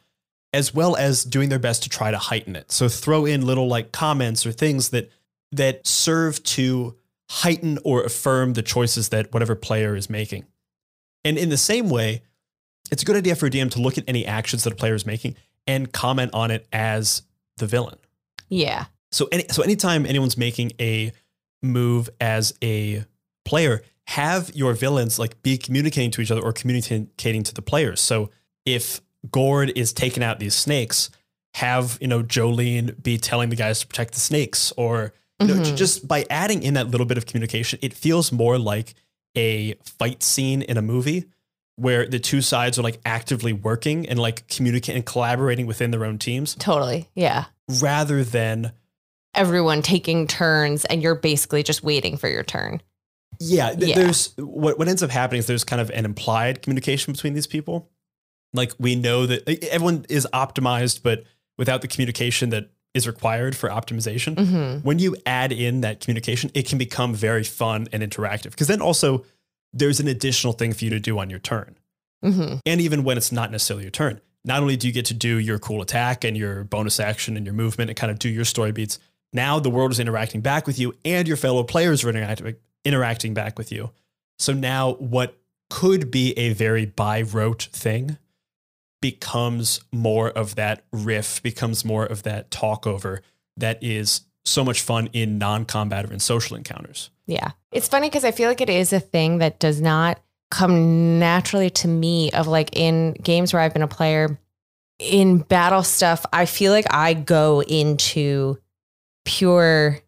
[0.52, 2.72] as well as doing their best to try to heighten it.
[2.72, 5.10] So throw in little like comments or things that
[5.52, 6.96] that serve to
[7.30, 10.44] heighten or affirm the choices that whatever player is making.
[11.26, 12.22] And in the same way,
[12.90, 14.94] it's a good idea for a DM to look at any actions that a player
[14.94, 15.34] is making
[15.66, 17.22] and comment on it as
[17.56, 17.98] the villain.
[18.48, 18.84] Yeah.
[19.10, 21.12] So any so anytime anyone's making a
[21.62, 23.04] move as a
[23.44, 28.00] player, have your villains like be communicating to each other or communicating to the players.
[28.00, 28.30] So
[28.64, 31.10] if Gord is taking out these snakes,
[31.54, 35.62] have you know Jolene be telling the guys to protect the snakes, or you know,
[35.62, 35.76] j- Mhm.
[35.76, 38.94] just by adding in that little bit of communication, it feels more like
[39.36, 41.24] a fight scene in a movie
[41.76, 46.04] where the two sides are like actively working and like communicating and collaborating within their
[46.04, 47.08] own teams Totally.
[47.14, 47.44] Yeah.
[47.82, 48.72] rather than
[49.34, 52.80] Everyone taking turns and you're basically just waiting for your turn.
[53.38, 53.96] Yeah, th- Yeah.
[53.96, 57.46] there's what what ends up happening is there's kind of an implied communication between these
[57.46, 57.90] people.
[58.54, 61.24] Like we know that like, everyone is optimized, but
[61.58, 64.34] without the communication that is required for optimization.
[64.34, 64.78] Mm-hmm.
[64.80, 68.50] When you add in that communication, it can become very fun and interactive.
[68.50, 69.24] Because then also
[69.72, 71.76] there's an additional thing for you to do on your turn.
[72.24, 72.56] Mm-hmm.
[72.64, 75.38] And even when it's not necessarily your turn, not only do you get to do
[75.38, 78.44] your cool attack and your bonus action and your movement and kind of do your
[78.44, 78.98] story beats,
[79.32, 83.34] now the world is interacting back with you and your fellow players are interacting, interacting
[83.34, 83.90] back with you.
[84.38, 88.16] So now what could be a very by rote thing
[89.10, 93.22] becomes more of that riff, becomes more of that talk over
[93.56, 97.10] that is so much fun in non combative and social encounters.
[97.28, 97.52] Yeah.
[97.70, 100.18] It's funny because I feel like it is a thing that does not
[100.50, 104.40] come naturally to me of like in games where I've been a player
[104.98, 108.58] in battle stuff, I feel like I go into
[109.24, 110.00] pure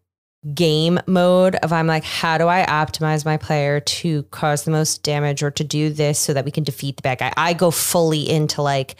[0.53, 5.03] game mode of I'm like, how do I optimize my player to cause the most
[5.03, 7.33] damage or to do this so that we can defeat the bad guy?
[7.35, 8.95] I go fully into like,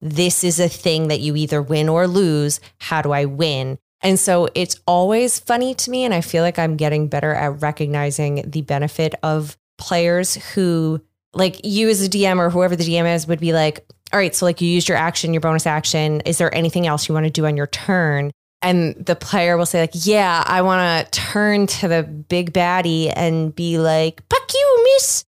[0.00, 2.60] this is a thing that you either win or lose.
[2.78, 3.78] How do I win?
[4.02, 6.04] And so it's always funny to me.
[6.04, 11.00] And I feel like I'm getting better at recognizing the benefit of players who,
[11.32, 14.34] like you as a DM or whoever the DM is, would be like, all right,
[14.34, 16.20] so like you used your action, your bonus action.
[16.20, 18.30] Is there anything else you want to do on your turn?
[18.64, 23.12] And the player will say, like, yeah, I want to turn to the big baddie
[23.14, 25.26] and be like, fuck you, miss,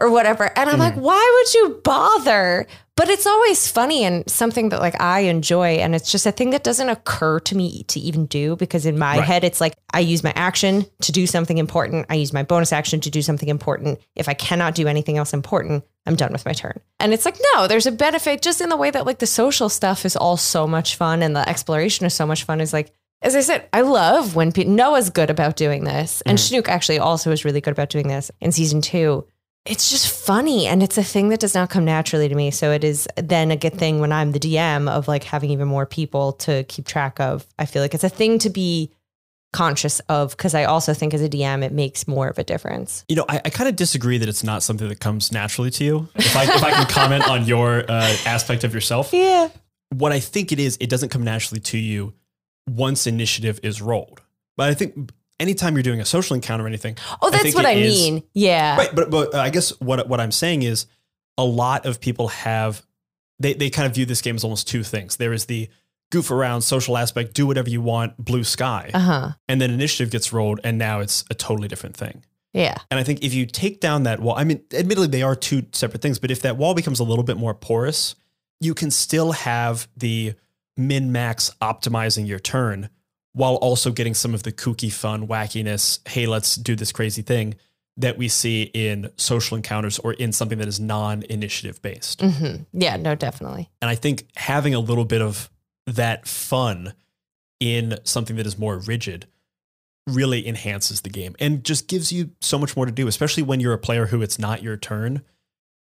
[0.00, 0.50] or whatever.
[0.58, 0.80] And I'm mm.
[0.80, 2.66] like, why would you bother?
[2.98, 5.76] But it's always funny and something that like I enjoy.
[5.76, 8.98] And it's just a thing that doesn't occur to me to even do because in
[8.98, 9.24] my Right.
[9.24, 12.06] head, it's like I use my action to do something important.
[12.10, 14.00] I use my bonus action to do something important.
[14.16, 16.80] If I cannot do anything else important, I'm done with my turn.
[16.98, 19.68] And it's like, no, there's a benefit just in the way that like the social
[19.68, 22.60] stuff is all so much fun and the exploration is so much fun.
[22.60, 26.20] Is like, as I said, I love when Noah's good about doing this.
[26.22, 26.56] And mm-hmm.
[26.56, 29.24] Schnook actually also is really good about doing this in season two
[29.68, 32.72] it's just funny and it's a thing that does not come naturally to me so
[32.72, 35.86] it is then a good thing when i'm the dm of like having even more
[35.86, 38.90] people to keep track of i feel like it's a thing to be
[39.52, 43.04] conscious of because i also think as a dm it makes more of a difference
[43.08, 45.84] You know, I, I kind of disagree that it's not something that comes naturally to
[45.84, 46.08] you.
[46.16, 49.48] If I, if I can comment on your uh, aspect of yourself, yeah
[49.90, 52.14] what I think it is, it doesn't come naturally to you
[52.68, 54.20] once initiative is rolled.
[54.56, 57.66] But I think anytime you're doing a social encounter or anything, oh that's think what
[57.66, 58.90] i is- mean yeah right?
[58.94, 60.86] But but uh, I guess what what I'm saying is,
[61.36, 62.84] a lot of people have
[63.38, 65.16] they they kind of view this game as almost two things.
[65.16, 65.68] There is the
[66.10, 70.32] goof around social aspect, do whatever you want, blue sky, uh-huh and then initiative gets
[70.32, 72.24] rolled, and now it's a totally different thing.
[72.54, 75.36] yeah And I think if you take down that wall, I mean, admittedly, they are
[75.36, 78.14] two separate things, but if that wall becomes a little bit more porous,
[78.60, 80.34] you can still have the
[80.76, 82.88] min max optimizing your turn
[83.38, 86.00] while also getting some of the kooky fun wackiness.
[86.08, 87.54] Hey, let's do this crazy thing
[87.96, 92.20] that we see in social encounters or in something that is non initiative based.
[92.20, 95.50] hmm yeah no definitely And I think having a little bit of
[95.86, 96.94] that fun
[97.60, 99.26] in something that is more rigid
[100.08, 103.60] really enhances the game and just gives you so much more to do, especially when
[103.60, 105.22] you're a player who it's not your turn.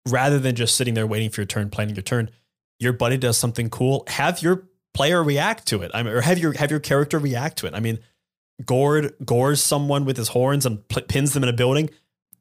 [0.07, 2.29] Rather than just sitting there waiting for your turn, planning your turn,
[2.79, 4.03] your buddy does something cool.
[4.07, 4.68] Have your
[4.99, 5.91] player react to it.
[5.93, 7.73] I mean, or have your have your character react to it.
[7.73, 7.99] I mean,
[8.65, 11.89] Gord gores someone with his horns and pins them in a building,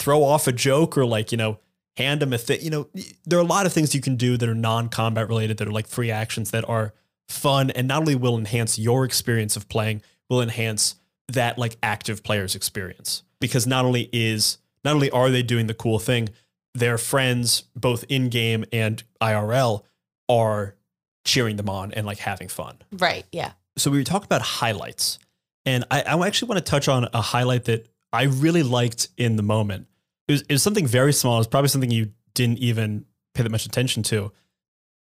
[0.00, 1.60] throw off a joke or like, you know,
[1.96, 2.60] hand him a thing.
[2.60, 2.88] You know,
[3.24, 5.72] there are a lot of things you can do that are non-combat related that are
[5.72, 6.94] like free actions that are
[7.28, 10.96] fun and not only will enhance your experience of playing, will enhance
[11.28, 13.22] that like active player's experience.
[13.38, 16.30] Because not only is not only are they doing the cool thing,
[16.74, 19.84] their friends, both in game and IRL,
[20.28, 20.74] are
[21.28, 22.78] cheering them on and like having fun.
[22.92, 23.26] Right.
[23.32, 23.52] Yeah.
[23.76, 25.18] So we were talking about highlights,
[25.66, 29.36] and I, I actually want to touch on a highlight that I really liked in
[29.36, 29.86] the moment.
[30.26, 31.38] It was, it was something very small.
[31.38, 34.32] It's probably something you didn't even pay that much attention to.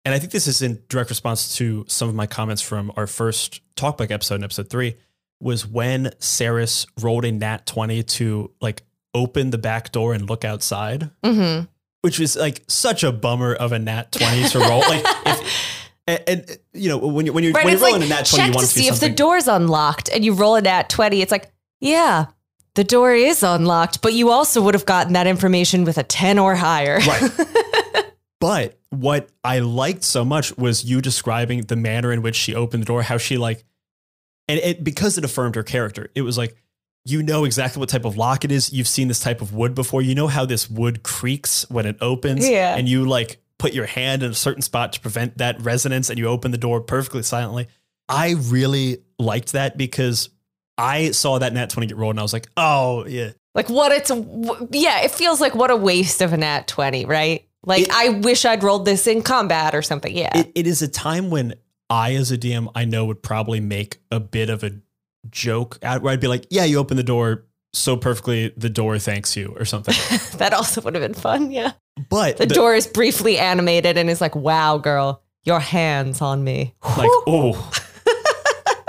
[0.05, 3.07] And I think this is in direct response to some of my comments from our
[3.07, 4.95] first talkback episode in episode three,
[5.39, 10.43] was when Cerys rolled a nat 20 to like open the back door and look
[10.45, 11.65] outside, Mm-hmm.
[12.01, 14.79] which was like such a bummer of a nat 20 to roll.
[14.79, 17.65] like, if, and, and you know, when you're, when you're, Right.
[17.65, 18.87] when you're rolling like a nat 20, check you to want it to be see
[18.87, 21.21] if the door's unlocked, and you roll a nat twenty.
[21.21, 22.27] It's like, yeah,
[22.75, 26.39] the door is unlocked, but you also would have gotten that information with a ten
[26.39, 26.99] or higher.
[26.99, 27.31] Right.
[28.39, 32.83] but what I liked so much was you describing the manner in which she opened
[32.83, 33.65] the door, how she like,
[34.47, 36.09] and it because it affirmed her character.
[36.15, 36.55] It was like
[37.03, 38.73] you know exactly what type of lock it is.
[38.73, 40.01] You've seen this type of wood before.
[40.01, 42.47] You know how this wood creaks when it opens.
[42.47, 42.75] Yeah.
[42.75, 46.17] And you like put your hand in a certain spot to prevent that resonance, and
[46.19, 47.67] you open the door perfectly silently.
[48.09, 50.29] I really liked that because
[50.77, 53.31] I saw that nat twenty get rolled, and I was like, oh yeah.
[53.55, 54.11] Like what it's
[54.71, 57.43] yeah, it feels like what a waste of a nat 20, right?
[57.65, 60.15] Like It- I wish I'd rolled this in combat or something.
[60.15, 60.37] Yeah.
[60.37, 61.55] it, it is a time when
[61.89, 64.71] I, as a DM, I know would probably make a bit of a
[65.31, 68.99] joke out where I'd be like, "Yeah, you open the door so perfectly, the door
[68.99, 69.95] thanks you" or something.
[70.37, 71.71] that also would have been fun, yeah.
[72.09, 76.43] But The, the- door is briefly animated and is like, "Wow, girl, your hands on
[76.43, 77.71] me." like, oh,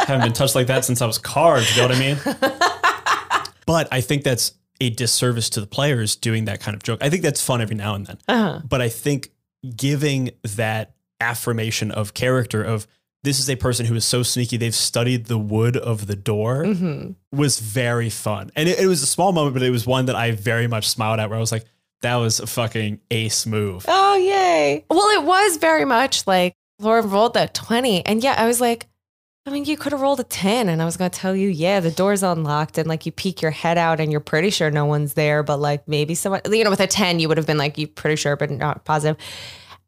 [0.01, 1.71] haven't been touched like that since I was carved.
[1.77, 2.19] You know what I mean?
[3.67, 7.03] but I think that's a disservice to the players doing that kind of joke.
[7.03, 8.19] I think that's fun every now and then.
[8.29, 8.61] Uh-huh.
[8.69, 9.31] but I think
[9.77, 12.87] giving that affirmation of character of
[13.25, 16.63] this is a person who is so sneaky they've studied the wood of the door
[16.63, 17.17] Mhm.
[17.33, 20.15] was very fun and it, it was a small moment but it was one that
[20.15, 21.65] I very much smiled at where I was like
[22.03, 24.85] that was a fucking ace move Oh, yay.
[24.91, 28.07] Well, it was very much like Laura rolled that 20.
[28.07, 28.87] And yeah, I was like,
[29.47, 31.49] I mean, you could have rolled a 10 and I was going to tell you,
[31.49, 34.71] yeah, the door's unlocked and like you peek your head out and you're pretty sure
[34.71, 37.47] no one's there, but like maybe someone, you know, with a 10, you would have
[37.47, 39.17] been like, you pretty sure, but not positive.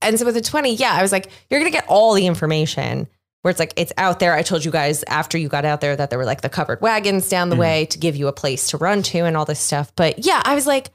[0.00, 2.26] And so with a 20, yeah, I was like, you're going to get all the
[2.26, 3.06] information
[3.42, 4.34] where it's like, it's out there.
[4.34, 6.80] I told you guys after you got out there that there were like the covered
[6.80, 7.60] wagons down the mm.
[7.60, 9.92] way to give you a place to run to and all this stuff.
[9.94, 10.88] But yeah, I was like,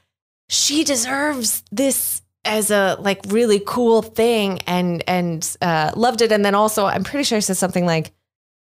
[0.50, 6.32] she deserves this as a like really cool thing and and uh, loved it.
[6.32, 8.12] And then also, I'm pretty sure I said something like,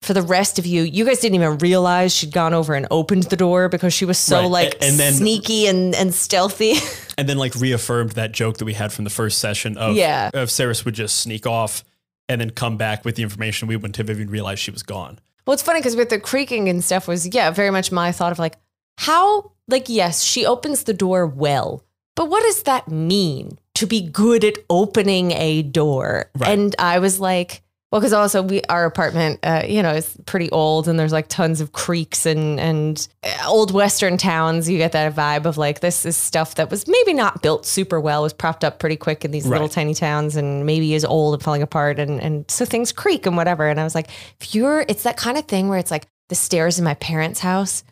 [0.02, 3.24] for the rest of you, you guys didn't even realize she'd gone over and opened
[3.24, 4.50] the door because she was so Right.
[4.50, 6.74] like A- and then- sneaky and and stealthy.
[7.18, 10.30] and then like reaffirmed that joke that we had from the first session of Yeah.
[10.34, 11.82] of Ceres would just sneak off
[12.28, 15.18] and then come back with the information we wouldn't have even realized she was gone
[15.46, 18.32] Well, it's funny because with the creaking and stuff was, yeah, very much my thought
[18.32, 18.56] of like,
[18.98, 21.84] how, like, yes, she opens the door well,
[22.16, 26.30] but what does that mean to be good at opening a door?
[26.36, 26.50] Right.
[26.50, 27.62] And I was like,
[27.94, 31.28] well, because also we our apartment, uh, you know, is pretty old, and there's like
[31.28, 34.68] tons of creaks and and uh, old western towns.
[34.68, 38.00] You get that vibe of like this is stuff that was maybe not built super
[38.00, 41.34] well, was propped up pretty quick in these little tiny towns, and maybe is old
[41.34, 43.68] and falling apart, and and so things creak and whatever.
[43.68, 44.08] And I was like,
[44.40, 47.38] if you're, it's that kind of thing where it's like the stairs in my parents'
[47.38, 47.84] house.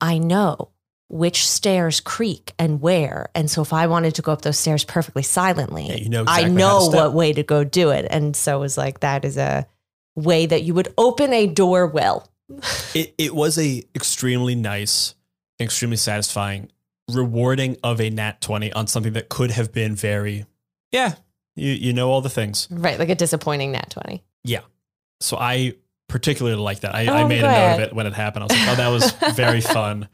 [0.00, 0.71] I know
[1.12, 4.82] which stairs creak and where, and so if I wanted to go up those stairs
[4.82, 8.06] perfectly silently, Yeah, you know I exactly to know what way to go do it.
[8.10, 9.66] And so it was like that is a
[10.16, 12.28] way that you would open a door well.
[12.94, 15.14] it, it was a extremely nice,
[15.60, 16.70] extremely satisfying,
[17.12, 20.46] rewarding of a nat 20 on something that could have been very,
[20.92, 21.14] yeah,
[21.56, 22.68] you, you know all the things.
[22.70, 24.22] Right, like a disappointing nat 20.
[24.44, 24.60] Yeah.
[25.20, 25.74] So I
[26.08, 26.94] particularly like that.
[26.94, 28.44] I, Oh, I made a note of it when it happened.
[28.44, 30.08] I was like, oh, that was very fun.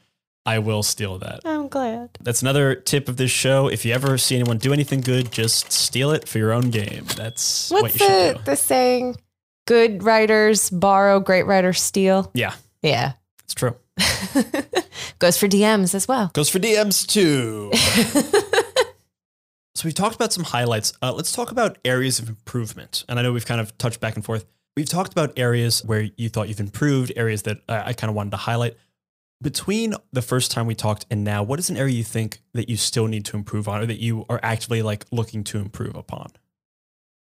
[0.48, 1.40] I will steal that.
[1.44, 2.08] I'm glad.
[2.22, 3.68] That's another tip of this show.
[3.68, 7.04] If you ever see anyone do anything good, just steal it for your own game.
[7.16, 8.42] That's what you the, should do.
[8.44, 9.16] the saying?
[9.66, 12.30] Good writers borrow, great writers steal.
[12.32, 13.12] Yeah, Yeah.
[13.44, 13.76] it's true.
[15.18, 16.30] Goes for DMs as well.
[16.32, 17.70] Goes for DMs too.
[19.74, 20.94] so we've talked about some highlights.
[21.02, 23.04] Uh, let's talk about areas of improvement.
[23.06, 24.46] And I know we've kind of touched back and forth.
[24.78, 28.14] We've talked about areas where you thought you've improved, areas that uh, I kind of
[28.16, 28.76] wanted to highlight.
[29.40, 32.68] Between the first time we talked and now, what is an area you think that
[32.68, 35.94] you still need to improve on, or that you are actively like looking to improve
[35.94, 36.30] upon?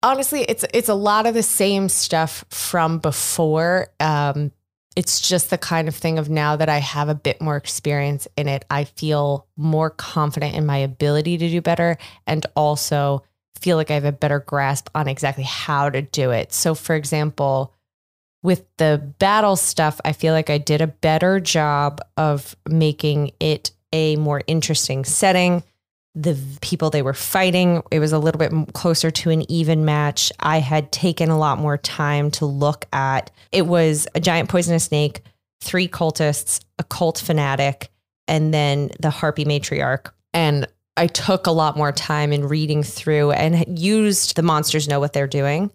[0.05, 4.51] honestly it's it's a lot of the same stuff from before um
[4.95, 8.27] it's just the kind of thing of now that I have a bit more experience
[8.37, 11.97] in it, I feel more confident in my ability to do better
[12.27, 13.23] and also
[13.59, 16.53] feel like I have a better grasp on exactly how to do it.
[16.53, 17.73] So, for example,
[18.43, 23.71] with the battle stuff, I feel like I did a better job of making it
[23.93, 25.63] a more interesting setting.
[26.13, 30.31] The people they were fighting, it was a little bit closer to an even match.
[30.39, 34.85] I had taken a lot more time to look at it was a giant poisonous
[34.85, 35.21] snake,
[35.61, 37.89] three cultists, a cult fanatic,
[38.27, 40.11] and then the harpy matriarch.
[40.33, 40.67] And
[40.97, 45.13] I took a lot more time in reading through and used the monsters know what
[45.13, 45.71] they're doing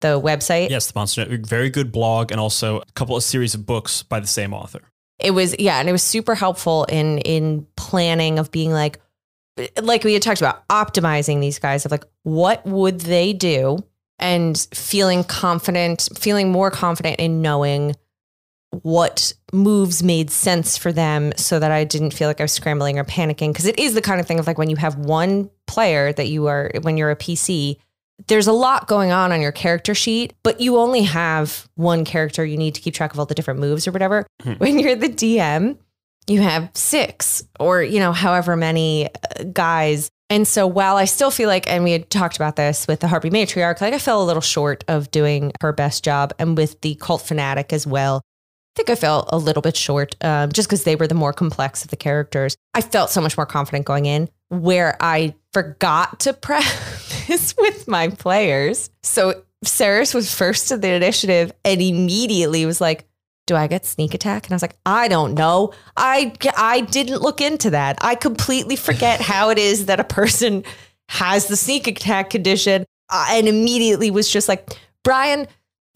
[0.00, 0.70] the website.
[0.70, 1.46] Yes, the Monster Network.
[1.46, 4.80] Very good blog and also a couple of series of books by the same author.
[5.18, 9.00] It was yeah, and it was super helpful in in planning of being like
[9.82, 13.78] like we had talked about optimizing these guys of like what would they do
[14.18, 17.94] and feeling confident, feeling more confident in knowing
[18.82, 22.98] what moves made sense for them so that I didn't feel like I was scrambling
[22.98, 25.50] or panicking because it is the kind of thing of like when you have one
[25.66, 27.78] player that you are when you're a PC
[28.28, 32.44] there's a lot going on on your character sheet, but you only have one character.
[32.44, 34.26] You need to keep track of all the different moves or whatever.
[34.42, 34.52] Hmm.
[34.54, 35.78] When you're the DM,
[36.26, 40.10] you have six or, you know, however many uh, guys.
[40.28, 43.08] And so while I still feel like, and we had talked about this with the
[43.08, 46.80] Harpy Matriarch, like I fell a little short of doing her best job and with
[46.82, 48.22] the Cult Fanatic as well.
[48.76, 51.32] I think I felt a little bit short um, just because they were the more
[51.32, 52.56] complex of the characters.
[52.74, 58.08] I felt so much more confident going in where I forgot to practice with my
[58.08, 58.90] players.
[59.02, 63.06] So Saris was first to the initiative and immediately was like,
[63.46, 64.46] do I get sneak attack?
[64.46, 65.72] And I was like, I don't know.
[65.96, 67.98] I I didn't look into that.
[68.00, 70.62] I completely forget how it is that a person
[71.08, 74.70] has the sneak attack condition, uh, and immediately was just like,
[75.02, 75.48] Brian,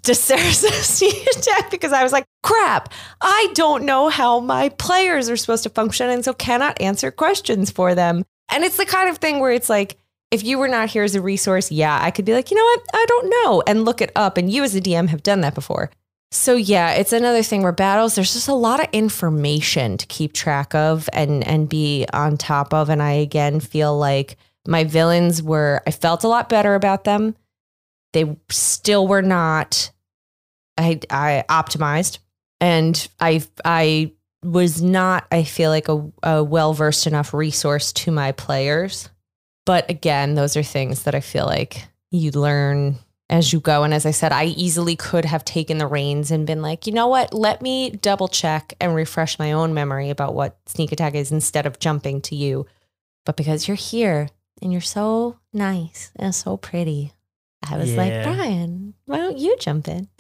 [0.03, 1.71] does Sarah sneak attack?
[1.71, 6.11] Because I was like, crap, I don't know how my players are supposed to function,
[6.11, 8.25] and so cannot answer questions for them.
[8.51, 9.99] And it's the kind of thing where it's like,
[10.31, 12.65] if you were not here as a resource, yeah, I could be like, you know
[12.65, 12.83] what?
[12.93, 14.37] I don't know, and look it up.
[14.37, 15.91] And you as a DM have done that before.
[16.35, 20.33] So yeah, it's another thing where battles, there's just a lot of information to keep
[20.33, 22.91] track of and and be on top of.
[22.91, 24.37] And I again feel like
[24.67, 27.37] my villains were I felt a lot better about them.
[28.13, 29.93] They still were not
[30.77, 32.19] I I optimized
[32.61, 34.13] and I I
[34.45, 39.09] was not, I feel like, a, a well versed enough resource to my players.
[39.67, 42.97] But again, those are things that I feel like you learn
[43.31, 43.83] as you go.
[43.83, 46.93] And as I said, I easily could have taken the reins and been like, you
[46.93, 47.33] know what?
[47.33, 51.67] Let me double check and refresh my own memory about what sneak attack is instead
[51.67, 52.67] of jumping to you.
[53.25, 54.29] But because you're here
[54.61, 57.13] and you're so nice and so pretty,
[57.69, 57.97] I was yeah.
[57.97, 60.09] like, Brian, why don't you jump in?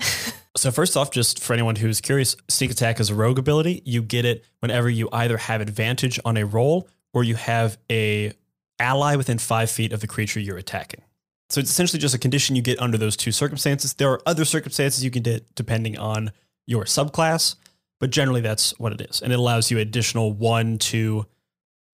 [0.56, 3.82] So first off, just for anyone who's curious, sneak attack is a rogue ability.
[3.84, 8.32] You get it whenever you either have advantage on a roll or you have a
[8.78, 11.02] ally within five feet of the creature you're attacking.
[11.50, 13.94] So it's essentially just a condition you get under those two circumstances.
[13.94, 16.32] There are other circumstances you can get depending on
[16.66, 17.56] your subclass,
[18.00, 19.20] but generally that's what it is.
[19.20, 21.26] And it allows you additional one to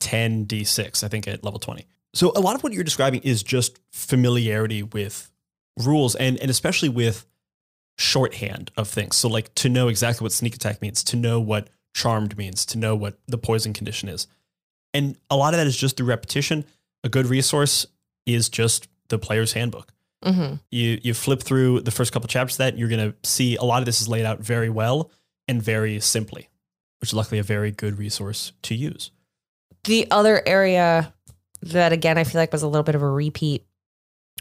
[0.01, 1.87] 10 d6, I think at level 20.
[2.15, 5.31] So a lot of what you're describing is just familiarity with
[5.79, 7.27] rules and, and especially with
[8.01, 9.17] shorthand of things.
[9.17, 12.79] So like to know exactly what sneak attack means, to know what charmed means, to
[12.79, 14.27] know what the poison condition is.
[14.95, 16.65] And a lot of that is just through repetition.
[17.05, 17.87] A good resource
[18.27, 19.93] is just the player's handbook.
[20.25, 20.57] Mm-hmm.
[20.71, 23.81] You you flip through the first couple chapters of that, you're gonna see a lot
[23.81, 25.11] of this is laid out very well
[25.49, 26.49] and very simply,
[27.01, 29.11] which is luckily a very good resource to use.
[29.85, 31.15] The other area
[31.63, 33.67] that again I feel like was a little bit of a repeat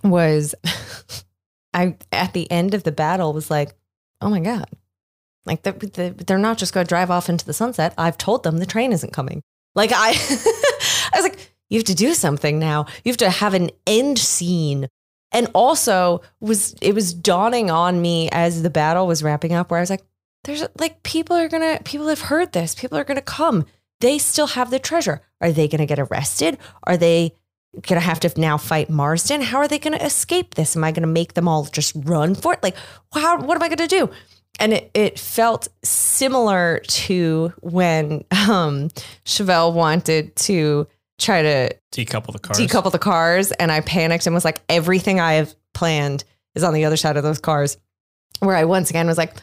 [0.04, 0.56] was
[1.74, 3.74] I at the end of the battle was like,
[4.22, 4.70] oh my god,
[5.46, 7.94] like the, the, they're not just going to drive off into the sunset.
[7.98, 9.42] I've told them the train isn't coming.
[9.76, 10.10] Like I,
[11.14, 12.86] I was like, you have to do something now.
[13.04, 14.88] You have to have an end scene.
[15.32, 19.78] And also was it was dawning on me as the battle was wrapping up, where
[19.78, 20.04] I was like,
[20.44, 22.74] there's like people are gonna people have heard this.
[22.74, 23.66] People are gonna come.
[24.00, 25.22] They still have the treasure.
[25.40, 26.58] Are they gonna get arrested?
[26.84, 27.36] Are they
[27.86, 29.42] to have to now fight Marsden?
[29.42, 30.76] How are they to escape this?
[30.76, 32.64] Am I to make them all just run for it?
[32.64, 32.76] Like,
[33.14, 34.10] how, what am I to do?
[34.60, 38.90] And it, it felt similar to when um,
[39.26, 42.60] Chevelle wanted to try to decouple the cars.
[42.60, 43.52] Decouple the cars.
[43.54, 46.24] And I panicked and was like, everything I have planned
[46.56, 47.78] is on the other side of those cars.
[48.40, 49.34] Where I once again was like,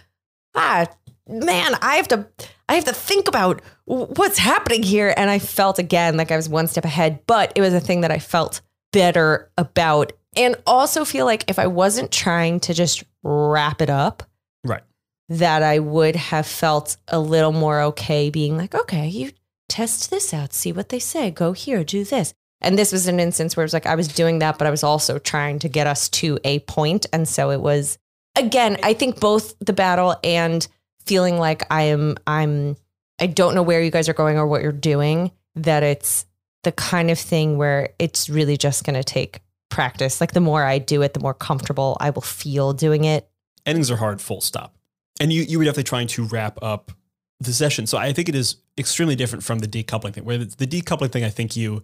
[0.54, 0.86] ah,
[1.28, 2.26] man, I have to
[2.68, 5.14] I have to think about what's happening here.
[5.16, 8.00] And I felt again like I was one step ahead, but it was a thing
[8.00, 8.60] that I felt
[8.92, 10.12] better about.
[10.36, 14.22] And also feel like if I wasn't trying to just wrap it up,
[14.64, 14.82] right.
[15.28, 19.30] that I would have felt a little more okay being like, okay, you
[19.68, 22.34] test this out, see what they say, go here, do this.
[22.60, 24.70] And this was an instance where it was like I was doing that, but I
[24.70, 27.06] was also trying to get us to a point.
[27.12, 27.98] And so it was
[28.36, 30.66] again, I think both the battle and
[31.06, 32.76] feeling like I am I'm
[33.18, 36.26] I don't know where you guys are going or what you're doing, that it's
[36.64, 39.40] the kind of thing where it's really just gonna take
[39.70, 40.20] practice.
[40.20, 43.28] Like the more I do it, the more comfortable I will feel doing it.
[43.64, 44.76] Endings are hard, full stop.
[45.20, 46.92] And you you were definitely trying to wrap up
[47.40, 47.86] the session.
[47.86, 51.12] So I think it is extremely different from the decoupling thing, where the, the decoupling
[51.12, 51.82] thing I think you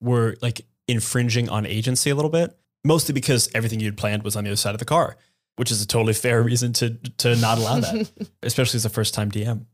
[0.00, 4.44] were like infringing on agency a little bit, mostly because everything you'd planned was on
[4.44, 5.16] the other side of the car,
[5.56, 8.10] which is a totally fair reason to to not allow that,
[8.42, 9.66] especially as a first time DM.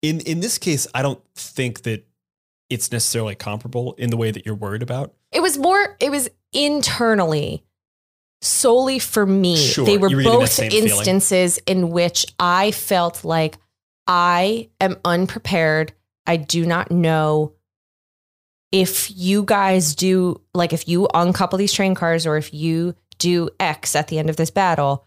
[0.00, 2.06] In in this case, I don't think that
[2.70, 5.14] it's necessarily comparable in the way that you're worried about.
[5.30, 7.64] It was more, it was internally
[8.40, 9.56] solely for me.
[9.56, 10.88] Sure, they were were both same feeling.
[10.88, 13.58] instances in which I felt like
[14.06, 15.92] I am unprepared.
[16.26, 17.52] I do not know
[18.72, 23.50] if you guys do, like, if you uncouple these train cars or if you do
[23.60, 25.04] X at the end of this battle,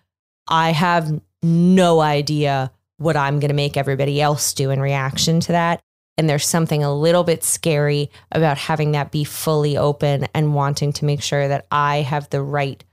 [0.47, 5.51] I have no idea what I'm going to make everybody else do in reaction to
[5.51, 5.81] that.
[6.17, 10.93] And there's something a little bit scary about having that be fully open and wanting
[10.93, 12.83] to make sure that I have the right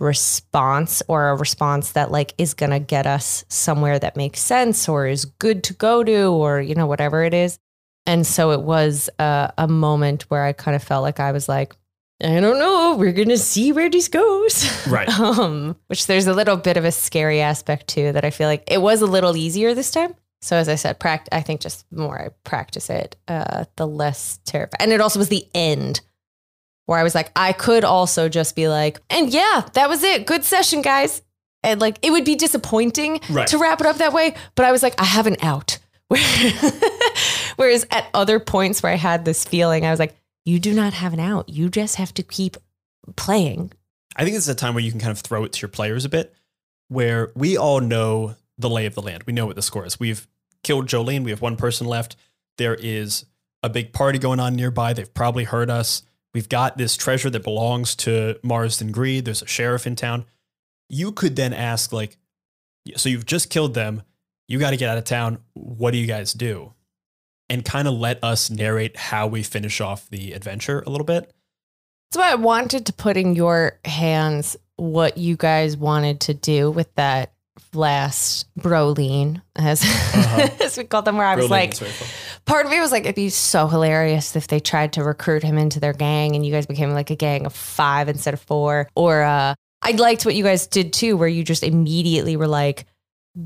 [0.00, 4.88] response or a response that like is going to get us somewhere that makes sense
[4.88, 7.58] or is good to go to or you know whatever it is.
[8.04, 11.48] And so it was a, a moment where I kind of felt like I was
[11.48, 11.76] like
[12.24, 12.94] I don't know.
[12.98, 14.86] We're gonna see where this goes.
[14.86, 15.08] Right.
[15.08, 18.64] um, which there's a little bit of a scary aspect too that I feel like
[18.66, 20.14] it was a little easier this time.
[20.40, 23.86] So as I said, pract- I think just the more I practice it, uh, the
[23.86, 24.76] less terrified.
[24.80, 26.00] And it also was the end
[26.86, 30.26] where I was like, I could also just be like, and yeah, that was it.
[30.26, 31.22] Good session, guys.
[31.62, 33.46] And like, it would be disappointing Right.
[33.48, 34.34] to wrap it up that way.
[34.56, 35.78] But I was like, I have an out.
[37.56, 40.14] Whereas at other points where I had this feeling, I was like,
[40.44, 41.48] you do not have an out.
[41.48, 42.56] You just have to keep
[43.16, 43.72] playing.
[44.16, 46.04] I think it's a time where you can kind of throw it to your players
[46.04, 46.34] a bit,
[46.88, 49.24] where we all know the lay of the land.
[49.24, 49.98] We know what the score is.
[49.98, 50.26] We've
[50.62, 51.24] killed Jolene.
[51.24, 52.16] We have one person left.
[52.58, 53.24] There is
[53.62, 54.92] a big party going on nearby.
[54.92, 56.02] They've probably heard us.
[56.34, 59.24] We've got this treasure that belongs to Marsden Greed.
[59.24, 60.24] There's a sheriff in town.
[60.88, 62.18] You could then ask, like,
[62.96, 64.02] so you've just killed them.
[64.48, 65.38] You got to get out of town.
[65.54, 66.74] What do you guys do?
[67.48, 71.32] And kind of let us narrate how we finish off the adventure a little bit.
[72.10, 76.70] That's why I wanted to put in your hands what you guys wanted to do
[76.70, 77.32] with that
[77.74, 80.48] last broline, as, Uh-huh.
[80.64, 82.08] as we called them, where I was like, is very fun.
[82.46, 85.58] part of me was like, it'd be so hilarious if they tried to recruit him
[85.58, 88.88] into their gang and you guys became like a gang of five instead of four.
[88.94, 92.86] Or uh, I liked what you guys did too, where you just immediately were like,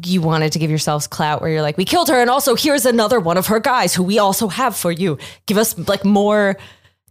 [0.02, 2.86] you wanted to give yourselves clout where you're like, we killed her, and also here's
[2.86, 5.18] another one of her guys who we also have for you.
[5.46, 6.56] Give us like more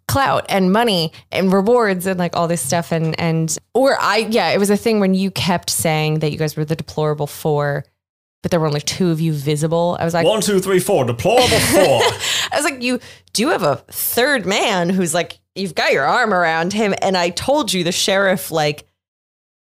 [0.07, 2.91] clout and money and rewards and like all this stuff.
[2.91, 6.37] And and or I yeah, it was a thing when you kept saying that you
[6.37, 7.85] guys were the deplorable four,
[8.41, 9.97] but there were only two of you visible.
[9.99, 11.05] I was like, One, two, three, four.
[11.05, 12.01] Deplorable four.
[12.51, 12.99] I was like, you
[13.33, 16.93] do have a third man who's like, you've got your arm around him.
[17.01, 18.85] And I told you the sheriff like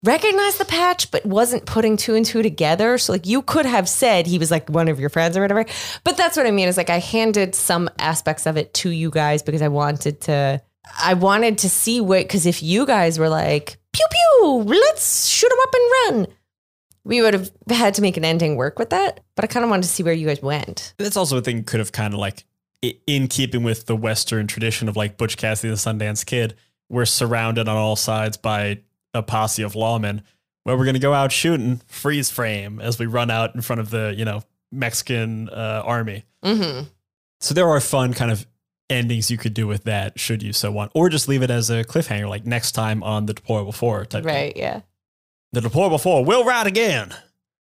[0.08, 2.98] recognized the patch, but wasn't putting two and two together.
[2.98, 5.66] So like you could have said he was like one of your friends or whatever.
[6.04, 9.12] But that's what I mean is like I handed some aspects of it to you
[9.12, 10.62] guys because I wanted to
[10.98, 15.52] I wanted to see what because if you guys were like, pew pew, let's shoot
[15.52, 15.92] him up and
[16.26, 16.34] run.
[17.04, 19.70] We would have had to make an ending work with that, but I kind of
[19.70, 20.94] wanted to see where you guys went.
[20.98, 22.44] That's also a thing could have kind of like,
[22.82, 26.56] in keeping with the Western tradition of like Butch Cassidy and the Sundance Kid,
[26.90, 28.80] we're surrounded on all sides by
[29.18, 30.22] a posse of lawmen.
[30.64, 33.80] Where we're going to go out shooting, freeze frame as we run out in front
[33.80, 36.26] of the you know Mexican uh, army.
[36.44, 36.88] Mm-hmm.
[37.40, 38.46] So there are fun kind of
[38.90, 41.70] endings you could do with that, should you so want, or just leave it as
[41.70, 44.24] a cliffhanger, like next time on the Deplorable Four type.
[44.24, 44.34] thing.
[44.34, 44.58] Right.
[44.58, 44.82] Yeah.
[45.54, 47.14] The Deplorable Four will ride again.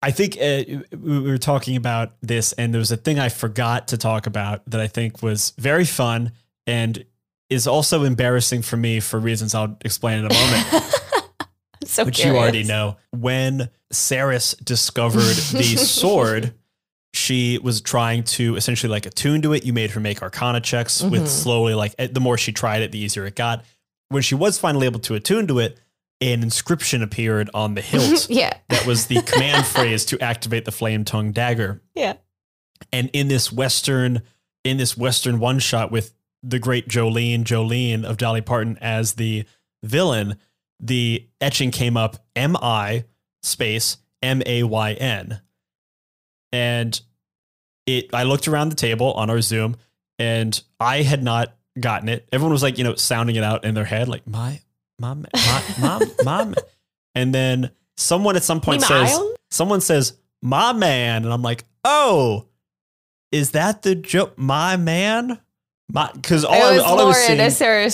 [0.03, 3.88] I think uh, we were talking about this, and there was a thing I forgot
[3.88, 6.32] to talk about that I think was very fun
[6.66, 7.05] and
[7.49, 11.03] is also embarrassing for me for reasons I'll explain in a moment,
[11.93, 12.97] so which you already know.
[13.11, 16.55] When Saris discovered the sword,
[17.14, 19.64] she was trying to essentially like attune to it.
[19.64, 21.28] You made her make arcana checks with Mhm.
[21.28, 23.64] slowly, like eh, the more she tried it, the easier it got.
[24.09, 25.78] When she was finally able to attune to it,
[26.20, 28.53] an inscription appeared on the hilt yeah.
[28.68, 31.82] that was the command phrase to activate the flame tongue dagger.
[31.95, 32.14] Yeah.
[32.93, 34.22] And in this western,
[34.64, 39.45] in this western one shot with the great Jolene, Jolene of Dolly Parton as the
[39.82, 40.36] villain,
[40.83, 43.05] the etching came up M I
[43.43, 45.41] space M A Y N.
[46.53, 47.01] and
[47.87, 49.76] it I looked around the table on our Zoom
[50.18, 52.28] and I had not gotten it.
[52.33, 54.61] Everyone was like, you know, sounding it out in their head, like my
[55.01, 56.55] mom, my mom, mom.
[57.14, 59.18] And then someone at some point says,
[59.51, 61.24] someone says, my man.
[61.24, 62.47] And I'm like, oh,
[63.30, 64.39] is that the joke?
[64.39, 65.39] My man?
[65.95, 67.38] My, cause all, it I, was all I was seeing,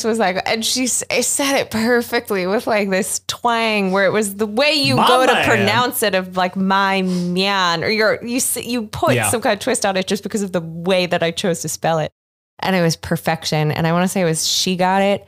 [0.04, 4.46] was like, and she said it perfectly with like this twang, where it was the
[4.46, 9.14] way you go to pronounce it of like my man, or you're you you put
[9.16, 9.28] Yeah.
[9.30, 11.68] some kind of twist on it just because of the way that I chose to
[11.68, 12.12] spell it,
[12.60, 13.72] and it was perfection.
[13.72, 15.26] And I want to say it was she got it,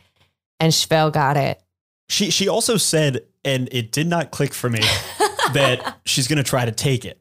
[0.60, 1.60] and Chevelle got it.
[2.08, 4.80] she, she also said, and it did not click for me,
[5.54, 7.20] that she's going to try to take it.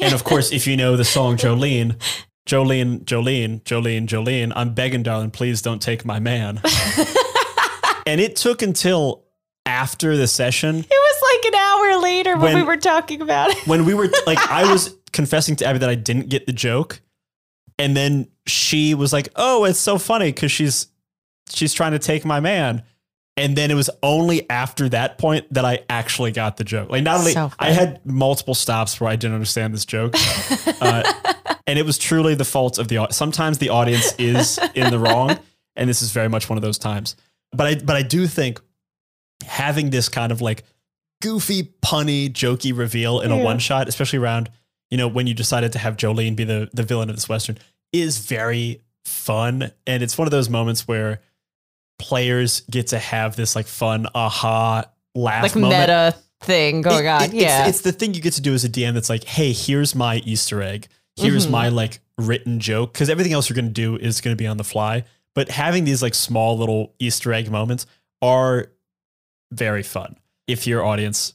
[0.00, 1.94] And of course, if you know the song Jolene,
[2.46, 6.60] Jolene, Jolene, Jolene, Jolene, I'm begging, darling, please don't take my man.
[8.06, 9.24] and it took until
[9.66, 13.50] after the session It was like an hour later when, When- we were talking about
[13.50, 13.66] it.
[13.66, 17.00] when we were like, I was confessing to Abby that I didn't get the joke.
[17.78, 20.86] And then she was like, oh, it's so funny because she's
[21.50, 22.82] she's trying to take my man.
[23.36, 26.88] And then it was only after that point that I actually got the joke.
[26.90, 30.14] Like not only So I had multiple stops where I didn't understand this joke,
[30.80, 31.02] uh,
[31.66, 33.06] and it was truly the fault of the.
[33.10, 35.38] Sometimes the audience is in the wrong,
[35.76, 37.16] and this is very much one of those times.
[37.52, 38.60] But I but I do think
[39.46, 40.64] having this kind of like
[41.22, 44.50] goofy, punny, jokey reveal in a one shot, especially around
[44.90, 47.58] you know when you decided to have Jolene be the the villain of this western,
[47.92, 51.20] is very fun, and it's one of those moments where
[51.98, 54.84] players get to have this like fun aha
[55.14, 55.80] laugh Like moment.
[55.80, 57.22] meta thing going It- on.
[57.22, 57.68] it- it's- yeah.
[57.68, 60.16] It's, the thing you get to do as a DM that's like, hey, here's my
[60.16, 60.88] Easter egg.
[61.16, 61.50] Here's Mhm.
[61.50, 62.94] my like written joke.
[62.94, 65.04] Cause everything else you're going to do is going to be on the fly.
[65.34, 67.86] But having these like small little Easter egg moments
[68.22, 68.70] are
[69.52, 71.34] very fun if your audience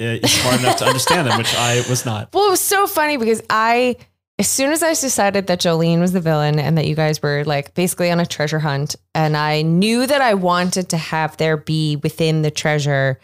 [0.00, 2.30] uh, is smart enough to understand them, which I was not.
[2.32, 3.96] Well, it was so funny because I,
[4.38, 7.44] as soon as I decided that Jolene was the villain and that you guys were
[7.44, 11.56] like basically on a treasure hunt, and I knew that I wanted to have there
[11.56, 13.18] be within the treasure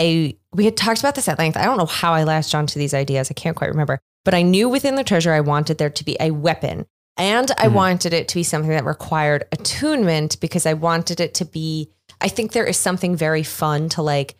[0.00, 1.56] a, we had talked about this at length.
[1.56, 3.30] I don't know how I latched onto these ideas.
[3.30, 6.16] I can't quite remember, but I knew within the treasure I wanted there to be
[6.20, 6.86] a weapon.
[7.16, 7.72] And I Mhm.
[7.74, 12.28] wanted it to be something that required attunement because I wanted it to be, I
[12.28, 14.34] think there is something very fun to like,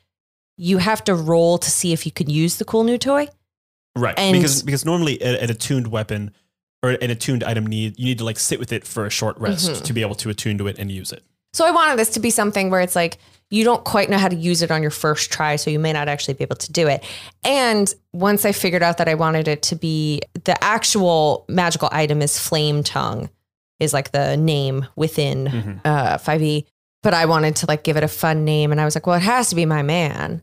[0.56, 3.28] you have to roll to see if you could use the cool new toy.
[3.96, 4.14] Right.
[4.18, 6.32] And- because because normally a- an attuned weapon
[6.82, 9.36] or an attuned item need you need to like sit with it for a short
[9.38, 9.84] rest Mhm.
[9.84, 11.22] to be able to attune to it and use it.
[11.52, 13.18] So I wanted this to be something where it's like
[13.50, 15.92] you don't quite know how to use it on your first try, so you may
[15.92, 17.04] not actually be able to do it.
[17.44, 22.22] And once I figured out that I wanted it to be the actual magical item
[22.22, 23.28] is flame tongue,
[23.78, 25.80] is like the name within Mhm.
[25.84, 26.64] uh 5e.
[27.02, 29.16] But I wanted to like give it a fun name, and I was like, well,
[29.16, 30.42] it has to be my man.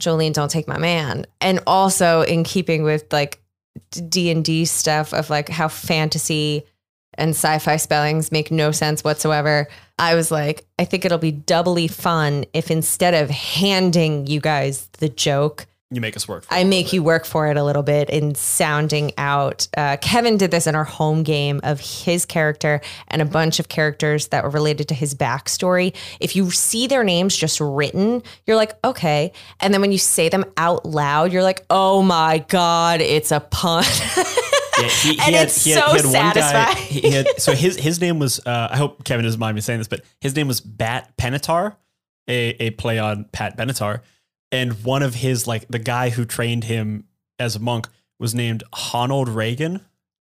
[0.00, 1.26] Jolene, don't take my man.
[1.40, 3.42] And also in keeping with like
[3.90, 6.62] D and D stuff of like how fantasy
[7.14, 9.68] and sci-fi spellings make no sense whatsoever.
[9.98, 14.86] I was like, I think it'll be doubly fun if instead of handing you guys
[14.98, 16.44] the joke, You make us work.
[16.44, 16.58] For it.
[16.58, 19.66] I make you work for it a little bit in sounding out.
[19.76, 23.68] Uh, Kevin did this in our home game of his character and a bunch of
[23.68, 25.96] characters that were related to his backstory.
[26.20, 29.32] If you see their names just written, you're like, okay.
[29.60, 33.40] And then when you say them out loud, you're like, oh my God, it's a
[33.40, 33.82] pun.
[34.82, 36.42] Yeah, he, he And had, it's he had, so he had guy.
[36.42, 36.86] satisfying.
[36.86, 38.40] He had, so his his name was.
[38.46, 41.76] Uh, I hope Kevin doesn't mind me saying this, but his name was Bat Penatar,
[42.28, 44.00] a a play on Pat Benatar,
[44.52, 47.04] and one of his like the guy who trained him
[47.38, 49.84] as a monk was named Honnold Reagan.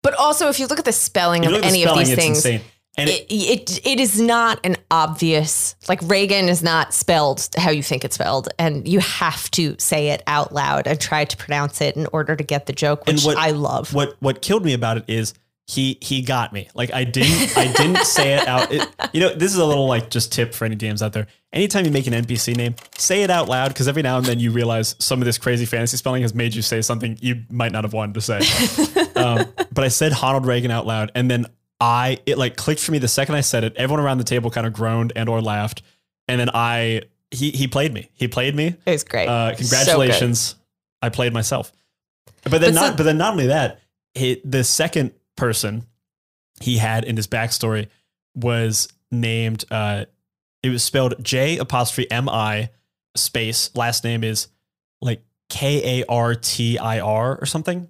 [0.02, 2.14] but also, if you look at the spelling of look at the any of these
[2.14, 2.60] things, insane.
[2.96, 7.70] And it, it, it it is not an obvious like Reagan is not spelled how
[7.70, 11.36] you think it's spelled, and you have to say it out loud and try to
[11.36, 13.92] pronounce it in order to get the joke, And which what- I love.
[13.92, 15.34] what what killed me about it is
[15.66, 16.68] he he got me.
[16.74, 18.70] Like I didn't I didn't say it out.
[18.70, 21.26] It, you know, this is a little like just tip for any DMs out there.
[21.52, 24.38] Anytime you make an NPC name, say it out loud because every now and then
[24.38, 27.72] you realize some of this crazy fantasy spelling has made you say something you might
[27.72, 28.38] not have wanted to say.
[29.16, 31.46] um, but I said Honnold Reagan out loud, and then
[31.80, 33.74] I it like clicked for me the second I said it.
[33.76, 35.82] Everyone around the table kind of groaned and or laughed,
[36.28, 38.10] and then I he he played me.
[38.14, 38.76] He played me.
[38.86, 39.28] It was great.
[39.28, 40.54] Uh, So congratulations.
[41.02, 41.72] I played myself.
[42.44, 43.80] But then But not so- but then not only that,
[44.14, 45.86] he, the second person
[46.60, 47.88] he had in his backstory
[48.36, 50.04] was named uh
[50.62, 52.70] it was spelled J apostrophe M I
[53.16, 54.48] space last name is
[55.02, 57.88] like K A R T I R or something.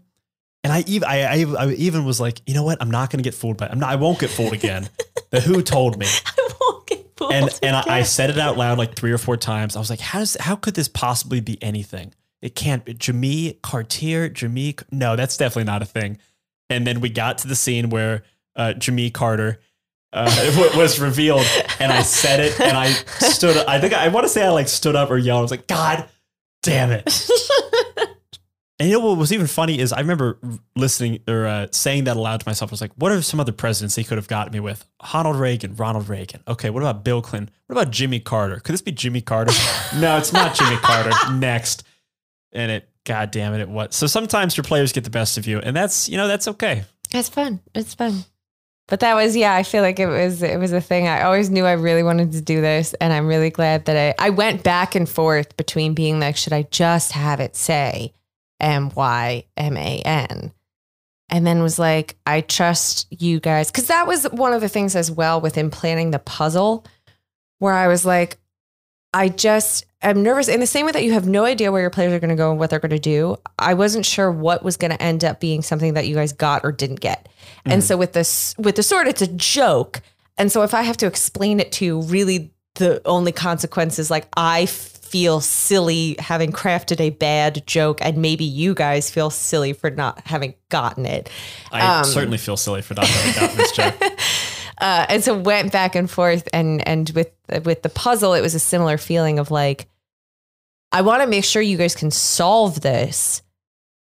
[0.65, 2.79] And I even I, I, I even was like, you know what?
[2.81, 3.69] I'm not going to get fooled by.
[3.69, 3.91] I'm not.
[3.91, 4.89] I won't get fooled again.
[5.31, 8.57] the Who told me I won't get fooled and and I, I said it out
[8.57, 9.77] loud like three or four times.
[9.77, 12.13] I was like, how does how could this possibly be anything?
[12.45, 14.77] it can't be Jamie Cartier, Jamie.
[14.93, 16.19] No, that's definitely not a thing.
[16.69, 18.23] And then we got to the scene where
[18.55, 19.61] uh, Jamie Carter
[20.13, 21.47] uh, was revealed,
[21.81, 23.57] and I said it, and I stood.
[23.67, 25.39] I think I want to say I like stood up or yelled.
[25.39, 26.07] I was like, God
[26.63, 27.31] damn it.
[28.81, 30.39] And you know what was even funny is I remember
[30.75, 32.73] listening or uh, saying that aloud to myself.
[32.73, 34.85] I was like, what are some other presidents he could have gotten me with?
[35.13, 36.43] Ronald Reagan, Ronald Reagan.
[36.49, 37.55] Okay, what about Bill Clinton?
[37.67, 38.59] What about Jimmy Carter?
[38.59, 39.53] Could this be Jimmy Carter?
[39.97, 41.13] no, it's not Jimmy Carter.
[41.35, 41.85] Next.
[42.53, 43.95] And it, God damn it, it was.
[43.95, 46.85] So sometimes your players get the best of you, and that's, you know, that's okay.
[47.13, 47.61] It's fun.
[47.75, 48.25] It's fun.
[48.87, 51.09] But that was yeah, I feel like it was it was a thing.
[51.09, 54.27] I always knew I really wanted to do this and I'm really glad that I
[54.27, 58.13] I went back and forth between being like should I just have it say
[58.61, 60.53] M Y M A N.
[61.31, 63.71] And then was like, I trust you guys.
[63.71, 66.85] Cause that was one of the things as well within planning the puzzle,
[67.59, 68.37] where I was like,
[69.13, 71.91] I just am nervous in the same way that you have no idea where your
[71.91, 73.37] players are going to go and what they're going to do.
[73.59, 76.65] I wasn't sure what was going to end up being something that you guys got
[76.65, 77.29] or didn't get.
[77.61, 77.73] Mm-hmm.
[77.73, 80.03] And so with this, with the sword, it's a joke.
[80.37, 84.27] And so if I have to explain it to you, really the only consequences, like
[84.37, 84.67] I
[85.15, 90.21] feel silly having crafted a bad joke, and maybe you guys feel silly for not
[90.27, 91.31] having gotten it.
[91.71, 93.95] I um, certainly feel silly for not having gotten this joke.
[94.79, 97.31] Uh, and so went back and forth, and and with
[97.65, 99.87] with the puzzle, it was a similar feeling of like,
[100.91, 103.41] I want to make sure you guys can solve this,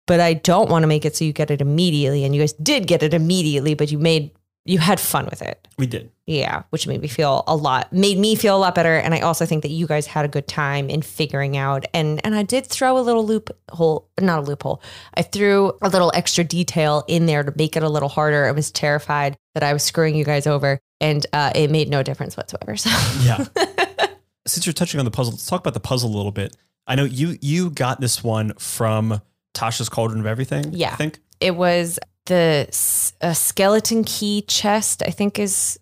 [0.08, 2.24] but I don't want to make it so you get it immediately.
[2.24, 4.32] And you guys did get it immediately, but you made
[4.64, 5.68] you had fun with it.
[5.78, 6.10] We did.
[6.26, 9.20] Yeah, which made me feel a lot made me feel a lot better and I
[9.20, 12.44] also think that you guys had a good time in figuring out and and I
[12.44, 14.82] did throw a little loophole, not a loophole.
[15.14, 18.46] I threw a little extra detail in there to make it a little harder.
[18.46, 22.02] I was terrified that I was screwing you guys over and uh, it made no
[22.02, 22.76] difference whatsoever.
[22.76, 22.90] So
[23.20, 23.44] Yeah.
[24.46, 26.56] Since you're touching on the puzzle, let's talk about the puzzle a little bit.
[26.86, 29.20] I know you you got this one from
[29.54, 30.72] Tasha's Cauldron of Everything.
[30.72, 30.92] Yeah.
[30.92, 31.20] I think.
[31.40, 35.78] It was the skeleton key chest, I think is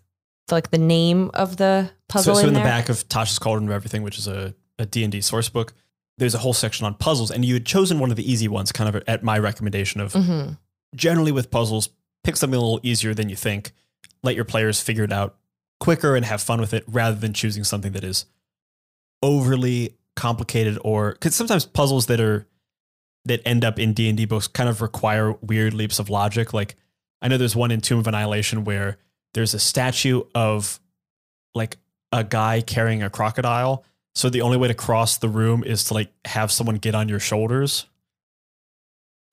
[0.51, 2.35] like the name of the puzzle.
[2.35, 4.85] So, so in, in the back of Tasha's Cauldron of Everything, which is a, a
[4.85, 5.73] D&D source book,
[6.17, 8.71] there's a whole section on puzzles and you had chosen one of the easy ones
[8.71, 10.53] kind of at my recommendation of mm-hmm.
[10.95, 11.89] generally with puzzles,
[12.23, 13.71] pick something a little easier than you think.
[14.21, 15.37] Let your players figure it out
[15.79, 18.25] quicker and have fun with it rather than choosing something that is
[19.21, 22.47] overly complicated or cuz sometimes puzzles that are
[23.25, 26.53] that end up in D&D books kind of require weird leaps of logic.
[26.53, 26.75] Like
[27.21, 28.97] I know there's one in Tomb of Annihilation where
[29.33, 30.79] there's a statue of
[31.55, 31.77] like
[32.11, 33.83] a guy carrying a crocodile.
[34.15, 37.09] So the only way to cross the room is to like have someone get on
[37.09, 37.87] your shoulders.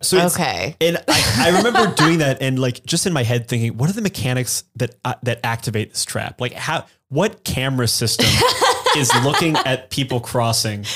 [0.02, 3.76] So okay, and I, I remember doing that and like just in my head thinking,
[3.76, 6.40] what are the mechanics that uh, that activate this trap?
[6.40, 8.26] Like how what camera system
[8.96, 10.86] is looking at people crossing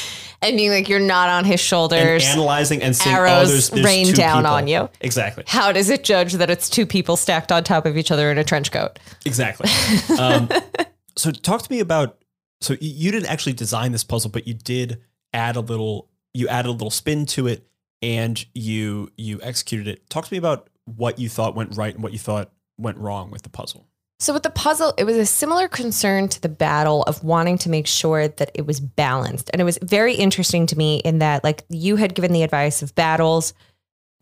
[0.44, 2.24] and being like, you're not on his shoulders.
[2.24, 4.54] And analyzing and seeing, arrows oh, there's, there's rain down people.
[4.54, 4.88] on you.
[5.00, 5.44] Exactly.
[5.46, 8.38] How does it judge that it's two people stacked on top of each other in
[8.38, 8.98] a trench coat?
[9.24, 9.70] Exactly.
[10.18, 10.48] um,
[11.16, 12.18] so talk to me about.
[12.60, 15.00] So you didn't actually design this puzzle, but you did
[15.32, 16.08] add a little.
[16.32, 17.66] You added a little spin to it,
[18.00, 20.08] and you you executed it.
[20.08, 23.30] Talk to me about what you thought went right and what you thought went wrong
[23.30, 23.86] with the puzzle.
[24.24, 27.68] So with the puzzle, it was a similar concern to the battle of wanting to
[27.68, 29.50] make sure that it was balanced.
[29.52, 32.80] And it was very interesting to me in that like you had given the advice
[32.80, 33.52] of battles,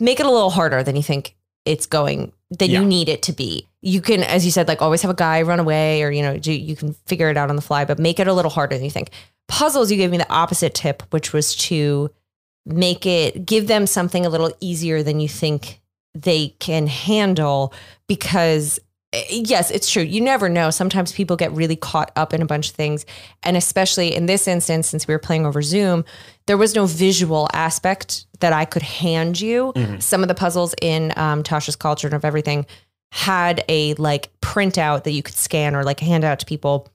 [0.01, 2.81] make it a little harder than you think it's going than yeah.
[2.81, 3.69] you need it to be.
[3.81, 6.33] You can, as you said, like always have a guy run away or, you know,
[6.33, 8.85] you can figure it out on the fly, but make it a little harder than
[8.85, 9.11] you think.
[9.47, 12.11] Puzzles, you gave me the opposite tip, which was to
[12.67, 15.81] make it, give them something a little easier than you think
[16.13, 17.73] they can handle
[18.09, 18.81] because
[19.31, 20.03] yes, it's true.
[20.03, 20.71] You never know.
[20.71, 23.05] Sometimes people get really caught up in a bunch of things.
[23.43, 26.05] And especially in this instance, since we were playing over Zoom,
[26.47, 29.73] there was no visual aspect that I could hand you.
[29.77, 30.01] Mm-hmm.
[30.01, 32.67] Some of the puzzles in um, Tasha's Cauldron of Everything
[33.13, 36.89] had a like printout that you could scan or like hand out to people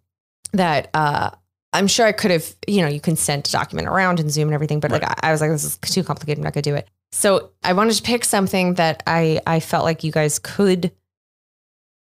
[0.54, 1.30] that uh,
[1.74, 4.48] I'm sure I could have, you know, you can send a document around and Zoom
[4.48, 5.04] and everything, but right.
[5.04, 6.40] like I, I was like, this is too complicated.
[6.40, 6.88] I'm not gonna do it.
[7.12, 10.92] So I wanted to pick something that I I felt like you guys could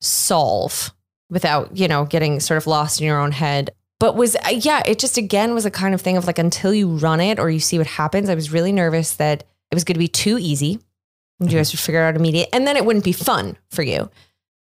[0.00, 0.92] solve
[1.30, 3.70] without, you know, getting sort of lost in your own head.
[3.98, 6.74] But was, uh, yeah, it just again was a kind of thing of like until
[6.74, 9.84] you run it or you see what happens, I was really nervous that it was
[9.84, 10.78] going to be too easy.
[11.40, 14.10] You guys would figure out immediate, and then it wouldn't be fun for you.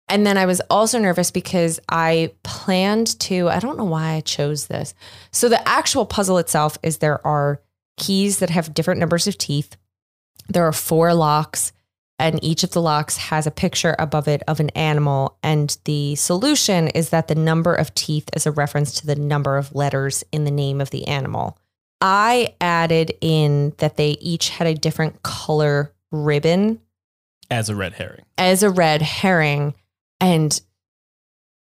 [0.08, 4.22] And then I was also nervous because I planned to, I don't know why I
[4.22, 4.94] chose this.
[5.32, 7.62] So the actual puzzle itself is there are
[7.98, 9.78] keys that have different numbers of teeth.
[10.50, 11.72] There are four locks
[12.22, 15.38] and each of the locks has a picture above it of an animal.
[15.44, 19.58] And the solution is that the number of teeth is a reference to the number
[19.58, 21.58] of letters in the name of the animal.
[22.00, 26.80] I added in that they each had a different color ribbon
[27.50, 28.24] As a red herring.
[28.38, 29.74] as a red herring
[30.20, 30.62] and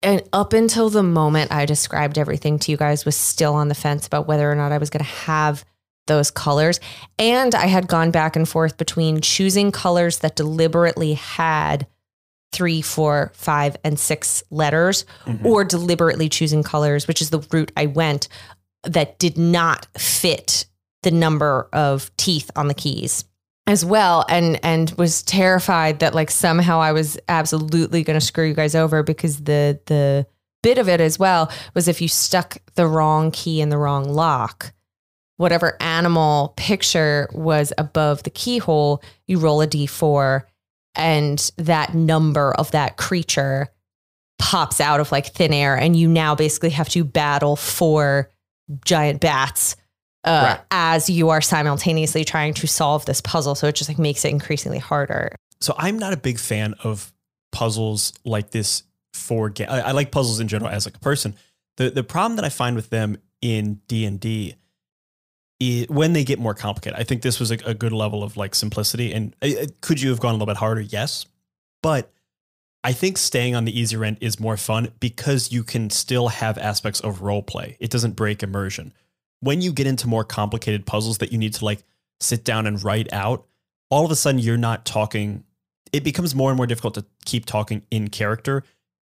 [0.01, 3.76] and up until the moment I described everything to you guys was still on the
[3.76, 5.66] fence about whether or not I was going to have
[6.08, 6.80] those colors
[7.18, 11.88] and I had gone back and forth between choosing colors that deliberately had
[12.53, 15.43] three, four, five, and six letters, Mhm.
[15.43, 18.28] or deliberately choosing colors, which is the route I went,
[18.84, 20.66] that did not fit
[21.03, 23.26] the number of teeth on the keys
[23.68, 28.45] as well and and was terrified that like somehow I was absolutely going to screw
[28.45, 30.28] you guys over because the the
[30.62, 34.03] bit of it as well was if you stuck the wrong key in the wrong
[34.08, 34.72] lock
[35.38, 40.44] whatever animal picture was above the keyhole you roll a d4
[40.96, 43.68] and that number of that creature
[44.40, 48.30] pops out of like thin air and you now basically have to battle four
[48.86, 49.76] giant bats
[50.24, 50.60] uh, Right.
[50.72, 54.30] as you are simultaneously trying to solve this puzzle so it just like makes it
[54.30, 57.14] increasingly harder So I'm not a big fan of
[57.52, 58.84] puzzles like this
[59.14, 61.36] for game I, I like puzzles in general as like a person.
[61.78, 64.56] The the problem that I find with them in D
[65.60, 66.99] D when they get more complicated.
[66.99, 69.14] I think this was a, a good level of like simplicity.
[69.14, 70.82] And uh, uh, could you have gone a little bit harder?
[70.82, 71.26] Yes,
[71.82, 72.12] but
[72.84, 76.58] I think staying on the easier end is more fun because you can still have
[76.58, 77.78] aspects of role play.
[77.80, 78.93] It doesn't break immersion.
[79.39, 81.84] When you get into more complicated puzzles that you need to like
[82.20, 83.45] sit down and write out,
[83.89, 85.43] all of a sudden you're not talking.
[85.93, 88.64] It becomes more and more difficult to keep talking in character.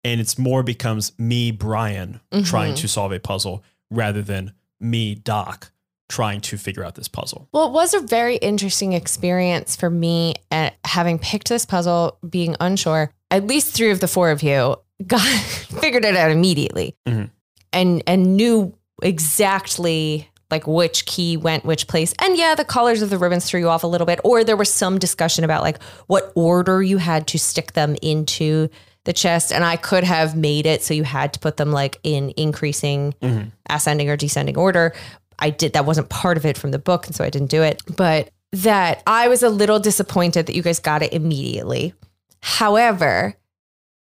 [0.04, 2.78] And it's more becomes me, Brian, trying Mhm.
[2.78, 5.72] to solve a puzzle rather than me, Doc,
[6.10, 7.48] trying to figure out this puzzle.
[7.52, 12.56] Well, it was a very interesting experience for me at having picked this puzzle, being
[12.60, 13.12] unsure.
[13.32, 14.76] At least three of the four of you
[15.08, 17.30] got figured it out immediately Mhm.
[17.74, 22.14] and and knew exactly like which key went which place.
[22.20, 24.20] And yeah, the colors of the ribbons threw you off a little bit.
[24.24, 28.70] Or there was some discussion about like what order you had to stick them into
[29.06, 29.52] the chest.
[29.52, 33.14] And I could have made it so you had to put them like in increasing
[33.22, 33.52] Mhm.
[33.70, 34.94] ascending or descending order.
[35.40, 37.62] I did that wasn't part of it from the book, and so I didn't do
[37.62, 37.82] it.
[37.96, 41.94] But that I was a little disappointed that you guys got it immediately.
[42.42, 43.36] However,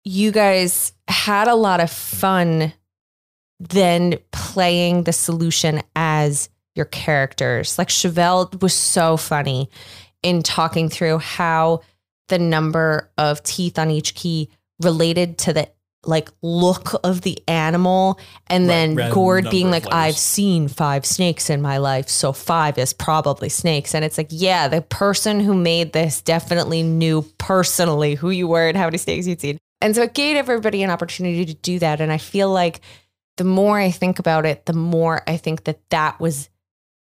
[0.04, 2.74] you guys had a lot of fun
[3.60, 7.78] then playing the solution as your characters.
[7.78, 9.70] Like Chevelle was so funny
[10.24, 11.82] in talking through how
[12.30, 14.50] the number of teeth on each key
[14.82, 15.70] related to the
[16.04, 19.86] like look of the animal and Right, then Gord being like.
[19.92, 23.94] I've seen five snakes in my life so five is probably snakes.
[23.94, 28.68] And it's like yeah the person who made this definitely knew personally who you were
[28.68, 29.58] and how many snakes you'd seen.
[29.80, 32.02] And so it gave everybody an opportunity to do that.
[32.02, 32.82] And I feel like
[33.38, 36.50] the more I think about it the more I think that that was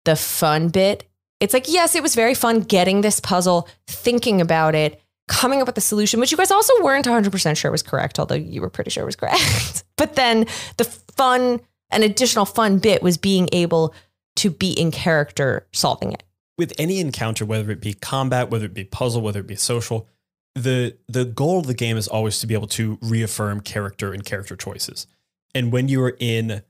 [0.05, 1.05] the fun bit.
[1.39, 5.67] It's like yes it was very fun getting this puzzle thinking about it coming up
[5.67, 8.69] with the solution, which you guys also weren't 100% sure was correct, although you were
[8.69, 9.83] pretty sure was correct.
[9.95, 13.93] but then the fun, an additional fun bit was being able
[14.35, 16.23] to be in character solving it.
[16.57, 20.07] with any encounter, whether it be combat, whether it be puzzle, whether it be social,
[20.53, 24.25] the the goal of the game is always to be able to reaffirm character and
[24.25, 25.07] character choices.
[25.55, 26.61] And when you are in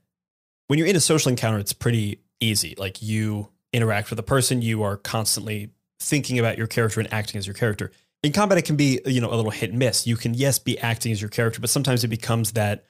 [0.68, 2.74] when you're in a social encounter, it's pretty easy.
[2.78, 7.38] Like you interact with a person, you are constantly thinking about your character and acting
[7.38, 7.90] as your character.
[8.22, 10.06] In combat, it can be you know a little hit and miss.
[10.06, 12.84] You can yes be acting as your character, but sometimes it becomes that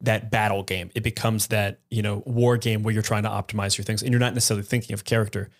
[0.00, 0.90] that battle game.
[0.94, 4.10] It becomes that you know war game where you're trying to optimize your things, and
[4.10, 5.50] you're not necessarily thinking of character.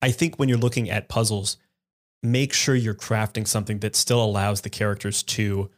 [0.00, 1.56] I think when you're looking at puzzles,
[2.22, 5.70] make sure you're crafting something that still allows the characters to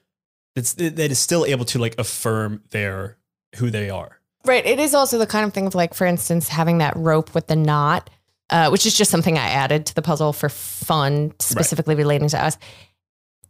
[0.54, 3.18] that's that is still able to like affirm their
[3.56, 4.20] who they are.
[4.44, 4.64] Right.
[4.64, 7.48] It is also the kind of thing of like, for instance, having that rope with
[7.48, 8.10] the knot,
[8.50, 12.42] uh, which is just something I added to the puzzle for fun, specifically relating to
[12.42, 12.56] us.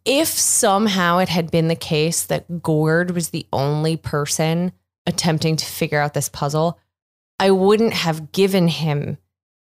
[0.05, 4.73] If somehow it had been the case that Gord was the only person
[5.07, 6.79] attempting to figure out this puzzle,
[7.39, 9.19] I wouldn't have given him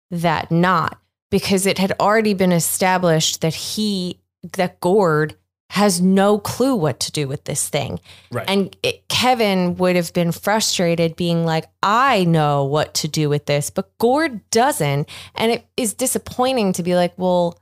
[0.10, 4.20] that knot because it had already been established that he,
[4.54, 5.36] that Gord
[5.72, 7.98] has no clue what to do with this thing.
[8.30, 8.50] Right.
[8.50, 13.46] And it, Kevin would have been frustrated, being like, I know what to do with
[13.46, 15.08] this, but Gord doesn't.
[15.36, 17.58] And it is disappointing to be like, well,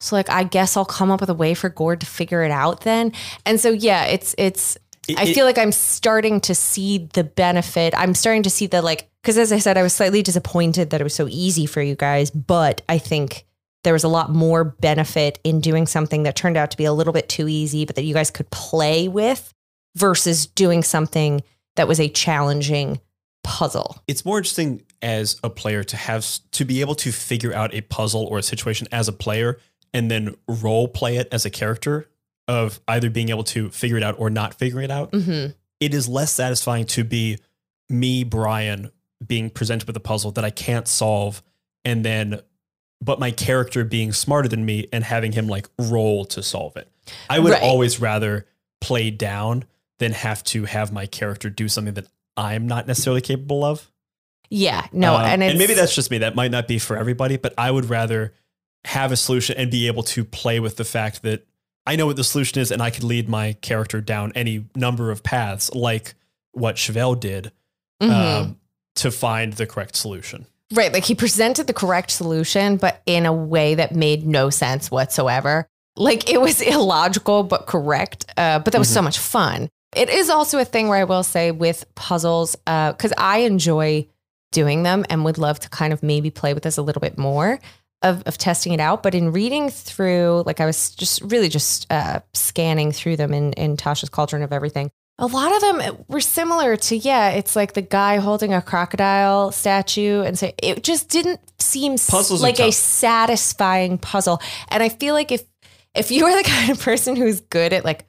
[0.00, 2.50] so like, I guess I'll come up with a way for Gord to figure it
[2.50, 3.12] out then.
[3.44, 7.22] And so, yeah, it's, it's, It- I it- feel like I'm starting to see the
[7.22, 7.92] benefit.
[7.94, 11.02] I'm starting to see the like, because as I said, I was slightly disappointed that
[11.02, 13.44] it was so easy for you guys, but I think
[13.84, 16.92] there was a lot more benefit in doing something that turned out to be a
[16.92, 19.52] little bit too easy, but that you guys could play with
[19.96, 21.42] versus doing something
[21.76, 23.00] that was a challenging
[23.44, 24.00] puzzle.
[24.06, 27.80] it's more interesting as a player to have to be able to figure out a
[27.80, 29.58] puzzle or a situation as a player
[29.92, 32.08] and then role play it as a character
[32.46, 35.10] of either being able to figure it out or not figuring it out.
[35.10, 35.52] Mm-hmm.
[35.80, 37.38] It is less satisfying to be
[37.88, 38.92] me, Brian,
[39.26, 41.42] being presented with a puzzle that I can't solve
[41.84, 42.40] and then
[43.04, 46.88] but my character being smarter than me and having him like roll to solve it.
[47.28, 47.62] I would Right.
[47.62, 48.46] always rather
[48.80, 49.64] play down
[49.98, 53.90] than have to have my character do something that I'm not necessarily capable of.
[54.50, 56.18] Yeah, no, Um, and it's, maybe that's just me.
[56.18, 58.34] That might not be for everybody, but I would rather
[58.84, 61.46] have a solution and be able to play with the fact that
[61.86, 65.10] I know what the solution is and I could lead my character down any number
[65.10, 66.14] of paths, like
[66.52, 67.50] what Chevelle did,
[68.02, 68.10] Mhm.
[68.10, 68.60] um,
[68.96, 70.46] to find the correct solution.
[70.72, 70.92] Right.
[70.92, 75.66] Like he presented the correct solution, but in a way that made no sense whatsoever.
[75.96, 78.26] Like it was illogical but correct.
[78.36, 79.68] Uh, but that was so much fun.
[79.94, 84.08] It is also a thing where I will say with puzzles, because I enjoy
[84.50, 87.18] doing them and would love to kind of maybe play with this a little bit
[87.18, 87.58] more
[88.02, 89.02] of, of testing it out.
[89.02, 93.52] But in reading through, like I was just really just uh, scanning through them in,
[93.54, 94.90] in Tasha's Cauldron of Everything.
[95.18, 99.52] A lot of them were similar to, yeah, it's like the guy holding a crocodile
[99.52, 100.22] statue.
[100.22, 104.40] And so it just didn't seem Puzzles like a satisfying puzzle.
[104.68, 105.42] And I feel like if,
[105.94, 108.06] if you are the kind of person who's good at like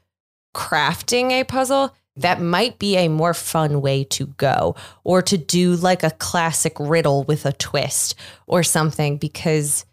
[0.56, 5.76] crafting a puzzle, that might be a more fun way to go or to do
[5.76, 8.16] like a classic riddle with a twist
[8.47, 9.86] or something because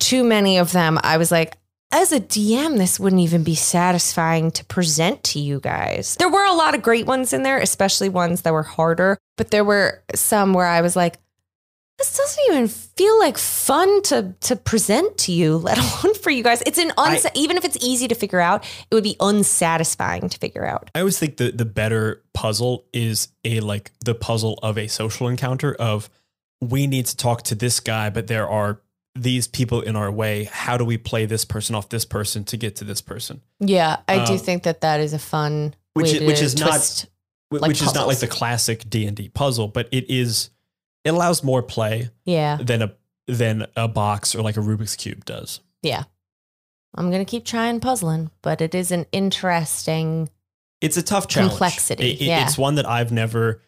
[0.00, 1.58] too many of them I was like
[1.90, 6.16] as a DM this wouldn't even be satisfying to present to you guys.
[6.18, 9.50] There were a lot of great ones in there, especially ones that were harder, but
[9.50, 11.18] there were some where I was like
[11.98, 16.42] this doesn't even feel like fun to to present to you, let alone for you
[16.42, 16.62] guys.
[16.62, 20.38] It's an unsa- even if it's easy to figure out, it would be unsatisfying to
[20.38, 20.90] figure out.
[20.94, 25.28] I always think the the better puzzle is a like the puzzle of a social
[25.28, 26.08] encounter of
[26.60, 28.80] we need to talk to this guy, but there are
[29.20, 30.44] these people in our way.
[30.44, 33.40] How do we play this person off this person to get to this person?
[33.60, 36.56] Yeah, I do Um, think that that is a fun which way is- which is
[36.58, 37.06] not- twist.
[37.50, 40.50] Wh- Like Which is not like the classic D and D puzzle, but it is.
[41.04, 42.92] It allows more play Yeah, than a
[43.26, 45.60] than a box or like a Rubik's cube does.
[45.82, 46.04] yeah.
[46.94, 50.28] I'm gonna keep trying puzzling, but it is an interesting.
[50.80, 51.52] It's a tough challenge.
[51.52, 52.44] Complexity, It- it- yeah.
[52.46, 53.62] It's one that I've never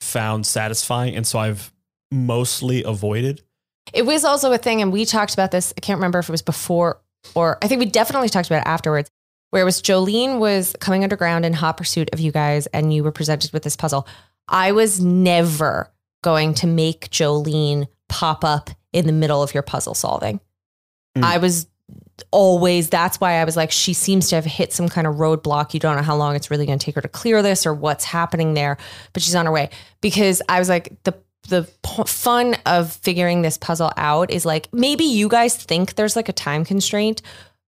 [0.00, 1.72] found satisfying, and so I've
[2.12, 3.42] mostly avoided.
[3.92, 5.72] It was also a thing, and we talked about this.
[5.76, 7.00] I can't remember if it was before
[7.34, 9.10] or I think we definitely talked about it afterwards,
[9.50, 13.04] where it was Jolene was coming underground in hot pursuit of you guys, and you
[13.04, 14.06] were presented with this puzzle.
[14.48, 19.94] I was never going to make Jolene pop up in the middle of your puzzle
[19.94, 20.40] solving.
[21.16, 21.22] Mm.
[21.22, 21.66] I was
[22.32, 25.72] always that's why I was like, she seems to have hit some kind of roadblock.
[25.72, 27.72] You don't know how long it's really going to take her to clear this or
[27.72, 28.76] what's happening there,
[29.12, 29.70] but she's on her way.
[30.00, 31.14] Because I was like, the
[31.48, 36.16] the p- fun of figuring this puzzle out is like maybe you guys think there's
[36.16, 37.22] like a time constraint,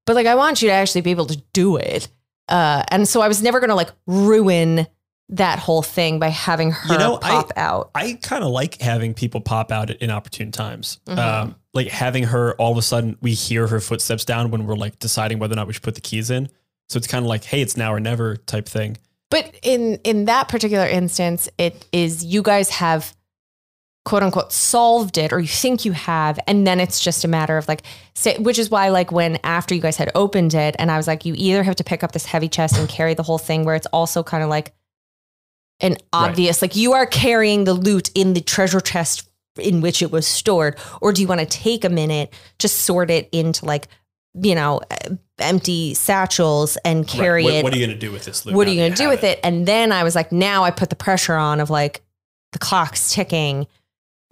[0.07, 2.09] but like I want you to actually be able to do it.
[2.49, 4.87] Uh, and so I was never going to like ruin
[5.31, 7.91] that whole thing by having her You know, I- pop out.
[7.95, 10.99] I kind of like having people pop out at inopportune times.
[11.07, 11.18] Mhm.
[11.18, 14.77] Um, like having her all of a sudden, we hear her footsteps down when we're
[14.77, 16.51] like deciding whether or not we should put the keys in.
[16.91, 18.99] So it's kind of like, hey, it's now or never type thing.
[19.31, 23.16] But in in that particular instance, it is you guys have
[24.05, 27.57] quote unquote solved it or you think you have and then it's just a matter
[27.57, 27.82] of like
[28.14, 31.07] say, which is why like when after you guys had opened it and I was
[31.07, 33.64] like you either have to pick up this heavy chest and carry the whole thing
[33.64, 34.74] where it's also kind of like
[35.80, 39.28] an obvious like you are carrying the loot in the treasure chest
[39.61, 43.09] in which it was stored or do you want to take a minute to sort
[43.11, 43.86] it into like
[44.42, 44.80] you know
[45.38, 47.55] empty satchels and carry Right.
[47.55, 48.57] it What, what are you going to do with this loot?
[48.57, 49.38] what are you going to do with it?
[49.44, 52.03] And then I was like, now I put the pressure on of like
[52.53, 53.66] the clock's ticking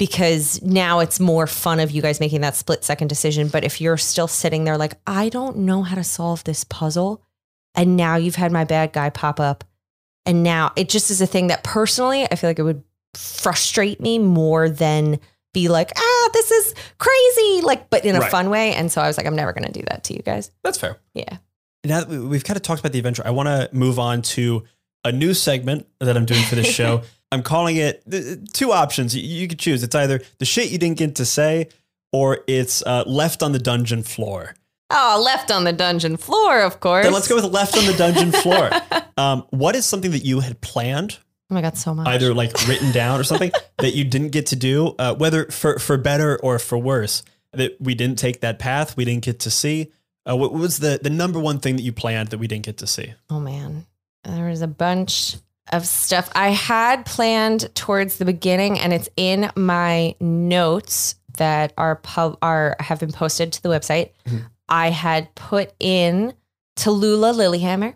[0.01, 3.49] because now it's more fun of you guys making that split second decision.
[3.49, 7.23] But if you're still sitting there like, I don't know how to solve this puzzle,
[7.75, 9.63] and now you've had my bad guy pop up,
[10.25, 12.83] and now it just is a thing that personally I feel like it would
[13.15, 15.21] frustrate me more than
[15.53, 18.31] be like, ah, this is crazy, like, but in a Right.
[18.31, 18.73] fun way.
[18.75, 20.51] And so I was like, I'm never going to do that to you guys.
[20.65, 20.97] That's fair.
[21.13, 21.37] Yeah.
[21.85, 24.23] Now that we- we've kind of talked about the adventure, I want to move on
[24.23, 24.65] to
[25.05, 27.03] a new segment that I'm doing for this show.
[27.33, 29.15] I'm calling it th- two options.
[29.17, 29.83] You, you could choose.
[29.83, 31.69] It's either the shit you didn't get to say,
[32.13, 34.55] or it's uh, left on the dungeon floor.
[34.93, 37.05] Oh, left on the dungeon floor, of course.
[37.05, 38.71] Then let's go with left on the dungeon floor.
[39.17, 41.19] Um, what is something that you had planned,
[41.51, 42.07] Oh my God, so much.
[42.07, 45.79] either like written down or something that you didn't get to do, uh, whether for
[45.79, 47.23] for better or for worse?
[47.53, 49.93] That we didn't take that path, we didn't get to see.
[50.27, 52.79] Uh, what was the the number one thing that you planned that we didn't get
[52.79, 53.13] to see?
[53.29, 53.85] Oh man,
[54.25, 55.37] there was a bunch.
[55.73, 61.97] Of stuff I had planned towards the beginning, and it's in my notes that are
[61.97, 64.11] pub are have been posted to the website.
[64.69, 66.35] I had put in
[66.77, 67.95] Tallulah Lilyhammer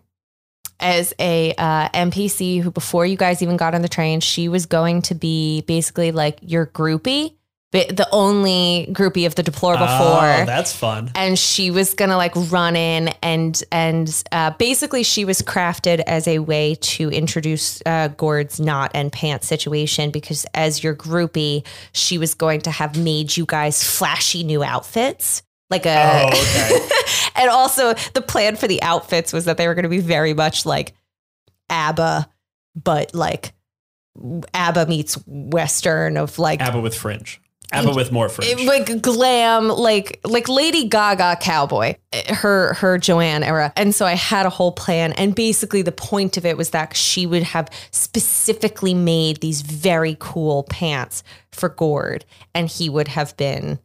[0.81, 4.67] as a uh, NPC who, before you guys even got on the train, she was
[4.67, 7.35] going to be basically like your groupie,
[7.75, 11.11] the only groupie of the deplorable Oh, four that's fun.
[11.17, 16.29] and she was gonna like run in and and uh, basically she was crafted as
[16.29, 22.17] a way to introduce uh, Gord's knot and pants situation because as your groupie, she
[22.17, 25.43] was going to have made you guys flashy new outfits.
[25.71, 26.89] Like a, Oh, okay.
[27.35, 30.33] and also the plan for the outfits was that they were going to be very
[30.35, 30.93] much like
[31.71, 32.29] ABBA,
[32.77, 33.53] but like
[34.53, 37.41] ABBA meets Western of like ABBA with fringe.
[37.73, 41.97] ABBA with more it- like glam, like like Lady Gaga cowboy,
[42.29, 43.73] her her Joanne era.
[43.77, 46.97] And so I had a whole plan, and basically the point of it was that
[46.97, 53.37] she would have specifically made these very cool pants for Gord, and he would have
[53.37, 53.79] been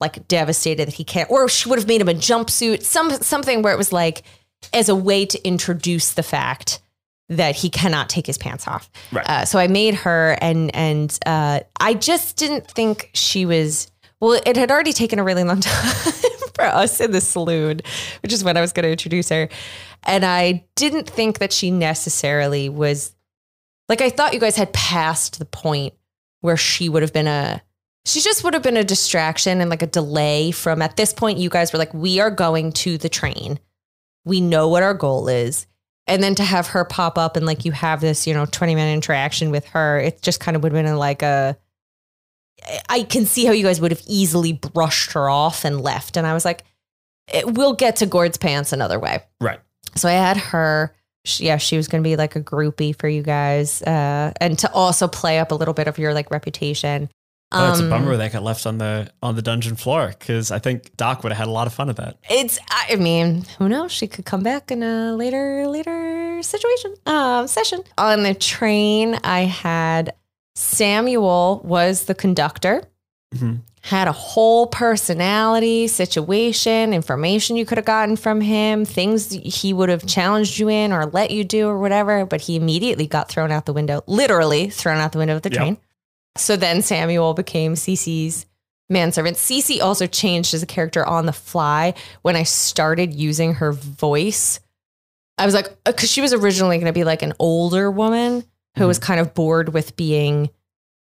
[0.00, 3.62] like devastated that he can't, or she would have made him a jumpsuit, some something
[3.62, 4.22] where it was like
[4.72, 6.80] as a way to introduce the fact
[7.30, 8.90] that he cannot take his pants off.
[9.12, 9.26] Right.
[9.26, 13.90] Uh, so I made her, and and uh, I just didn't think she was.
[14.20, 16.22] Well, it had already taken a really long time
[16.54, 17.80] for us in the saloon,
[18.22, 19.48] which is when I was going to introduce her,
[20.02, 23.14] and I didn't think that she necessarily was.
[23.88, 25.94] Like I thought you guys had passed the point
[26.42, 27.62] where she would have been a.
[28.06, 31.38] She just would have been a distraction and like a delay from at this point.
[31.38, 33.60] You guys were like, we are going to the train.
[34.24, 35.66] We know what our goal is
[36.06, 38.74] and then to have her pop up and like you have this you know 20
[38.74, 41.56] minute interaction with her it just kind of would have been like a
[42.88, 46.16] i can see how you guys would have easily brushed her off and left.
[46.16, 46.64] And i was like
[47.32, 49.20] it, we'll get to gord's pants another way.
[49.40, 49.60] Right.
[49.94, 50.94] so i had her.
[51.26, 54.58] She, yeah she was going to be like a groupie for you guys uh, and
[54.60, 57.10] to also play up a little bit of your like reputation
[57.52, 60.52] Oh, it's a Um, bummer that got left on the on the dungeon floor because
[60.52, 62.16] I think Doc would have had a lot of fun with that.
[62.30, 63.90] It's I mean, who knows?
[63.90, 66.94] She could come back in a later later situation.
[67.06, 67.82] Um session.
[67.98, 70.12] On the train, I had
[70.54, 72.84] Samuel was the conductor.
[73.34, 73.60] Mhm.
[73.82, 79.88] Had a whole personality, situation, information you could have gotten from him, things he would
[79.88, 83.50] have challenged you in or let you do or whatever, but he immediately got thrown
[83.50, 85.58] out the window, literally thrown out the window of the Yep.
[85.58, 85.78] train.
[86.40, 88.46] So then Samuel became Cece's
[88.88, 89.36] manservant.
[89.36, 94.60] Cece also changed as a character on the fly when I started using her voice.
[95.38, 98.44] I was like, uh, because she was originally going to be like an older woman
[98.76, 99.06] who was mm-hmm.
[99.06, 100.50] kind of bored with being,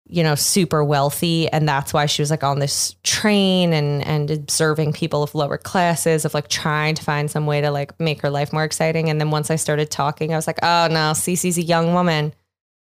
[0.07, 4.31] you know, super wealthy, and that's why she was like on this train and and
[4.31, 8.21] observing people of lower classes, of like trying to find some way to like make
[8.21, 9.09] her life more exciting.
[9.09, 12.33] And then once I started talking, I was like, oh no, Cece's a young woman.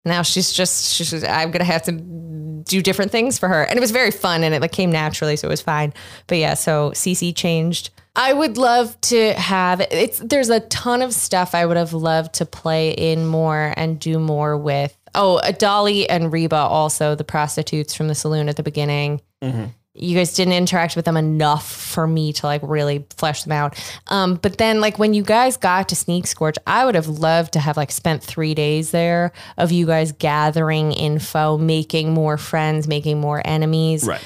[0.05, 3.77] Now she's just she's just, I'm gonna have to do different things for her, and
[3.77, 5.93] it was very fun, and it like came naturally, so it was fine.
[6.27, 7.89] But yeah, so Cece changed.
[8.15, 10.19] I would love to have it's.
[10.19, 14.19] There's a ton of stuff I would have loved to play in more and do
[14.19, 14.95] more with.
[15.15, 19.65] Oh, Dolly and Reba also the prostitutes from the saloon at the beginning mm-hmm.
[19.95, 23.77] You guys didn't interact with them enough for me to like really flesh them out.
[24.07, 27.53] Um, but then like when you guys got to Sneak Scorch, I would have loved
[27.53, 32.87] to have like spent three days there of you guys gathering info, making more friends,
[32.87, 34.21] making more enemies, Right.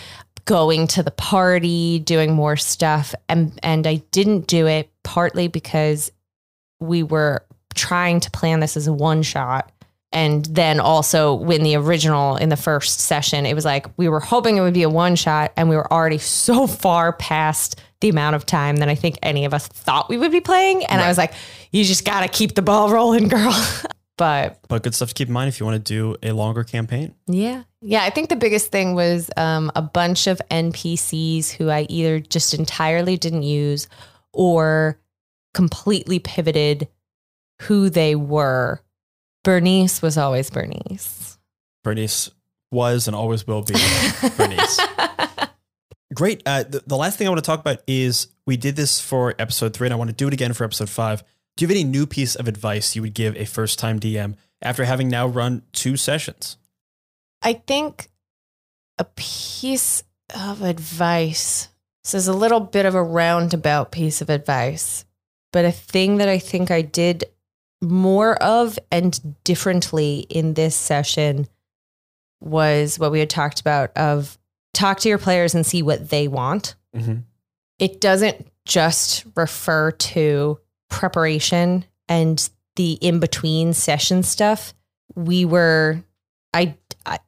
[0.45, 3.13] going to the party, doing more stuff.
[3.27, 6.11] And and I didn't do it partly because
[6.79, 7.43] we were
[7.75, 9.69] trying to plan this as a one shot.
[10.13, 14.21] And then also when the original in the first session, it was like we were
[14.21, 16.17] hoping it would be a one shot, and we were already
[16.47, 20.17] so far past the amount of time that I think any of us thought we
[20.17, 20.85] would be playing.
[20.85, 21.33] And I was like,
[21.71, 23.53] you just got to keep the ball rolling, girl.
[24.17, 26.63] but But good stuff to keep in mind if you want to do a longer
[26.63, 27.15] campaign.
[27.25, 27.63] yeah.
[27.81, 28.03] Yeah.
[28.03, 32.53] I think the biggest thing was um, a bunch of NPCs who I either just
[32.53, 33.87] entirely didn't use
[34.33, 34.99] or
[35.53, 36.87] completely pivoted
[37.63, 38.81] who they were.
[39.47, 41.37] Bernice was always Bernice.
[41.81, 42.31] Bernice
[42.69, 43.75] was and always will be
[44.37, 44.77] Bernice.
[46.13, 46.43] Great.
[46.45, 49.35] Uh, the, the last thing I want to talk about is we did this for
[49.39, 51.23] episode three, and I want to do it again for episode five.
[51.55, 54.35] Do you have any new piece of advice you would give a first time DM
[54.61, 56.57] after having now run two sessions?
[57.41, 58.09] I think
[58.99, 60.03] a piece
[60.35, 61.69] of advice.
[62.03, 65.05] This is a little bit of a roundabout piece of advice,
[65.53, 67.23] but a thing that I think I did
[67.81, 71.47] more of and differently in this session
[72.39, 74.37] was what we had talked about of
[74.73, 76.75] talk to your players and see what they want.
[76.95, 77.17] Mm-hmm.
[77.79, 80.59] It doesn't just refer to
[80.89, 84.73] preparation and the in between session stuff.
[85.15, 86.03] we were
[86.53, 86.75] I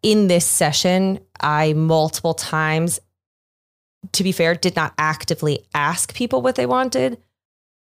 [0.02, 3.00] in this session, I multiple times
[4.14, 7.22] to be fair, did not actively ask people what they wanted,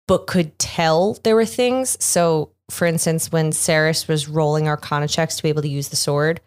[0.06, 2.02] but could tell there were things.
[2.04, 5.96] So, for instance, when Saris was rolling Arcana checks to be able to use the
[5.96, 6.40] sword,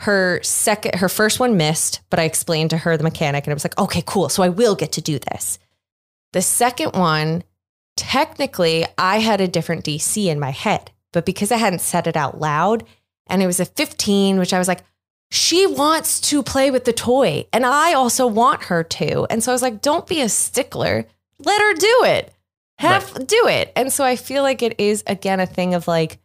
[0.00, 3.54] her second, her first one missed, but I explained to her the mechanic, and it
[3.54, 4.28] was like, okay, cool.
[4.28, 5.58] So I will get to do this.
[6.32, 7.44] The second one,
[7.96, 12.16] technically, I had a different DC in my head, but because I hadn't said it
[12.16, 12.84] out loud,
[13.26, 14.82] and it was a 15, which I was like,
[15.30, 19.26] she wants to play with the toy and I also want her to.
[19.30, 21.06] And so I was like, don't be a stickler.
[21.38, 22.32] Let her do it.
[22.84, 23.26] Have right.
[23.26, 23.72] do it.
[23.76, 26.18] And so I feel like it is again a thing of like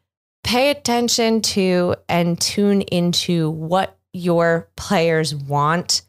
[0.44, 6.02] pay attention to and tune into what your players want,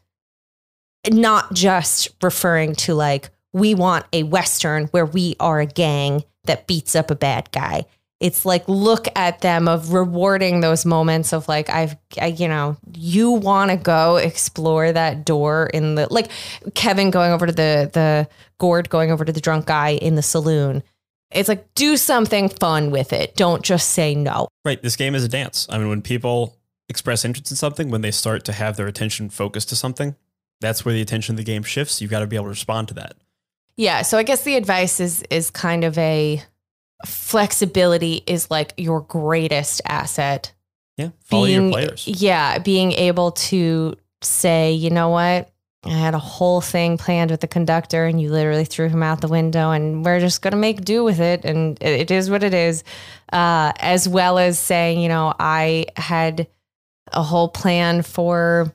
[1.09, 6.67] not just referring to like we want a western where we are a gang that
[6.67, 7.85] beats up a bad guy
[8.21, 12.77] it's like look at them of rewarding those moments of like I've I, you know
[12.93, 16.29] you want to go explore that door in the like
[16.75, 18.29] Kevin going over to the the
[18.59, 20.83] Gord going over to the drunk guy in the saloon.
[21.31, 23.35] It's like do something fun with it.
[23.35, 24.47] Don't just say no.
[24.63, 24.81] Right.
[24.81, 25.65] This game is a dance.
[25.69, 26.57] I mean, when people
[26.89, 30.15] express interest in something, when they start to have their attention focused to something,
[30.59, 32.01] that's where the attention of the game shifts.
[32.01, 33.15] You've got to be able to respond to that.
[33.77, 34.03] Yeah.
[34.03, 36.43] So I guess the advice is is kind of a
[37.05, 40.53] flexibility is like your greatest asset.
[40.97, 41.09] Yeah.
[41.23, 42.07] Follow being, your players.
[42.07, 42.59] Yeah.
[42.59, 45.51] Being able to say, you know what?
[45.83, 49.21] I had a whole thing planned with the conductor and you literally threw him out
[49.21, 51.43] the window and we're just going to make do with it.
[51.43, 52.83] And it is what it is.
[53.33, 56.47] Uh, as well as saying, you know, I had
[57.11, 58.73] a whole plan for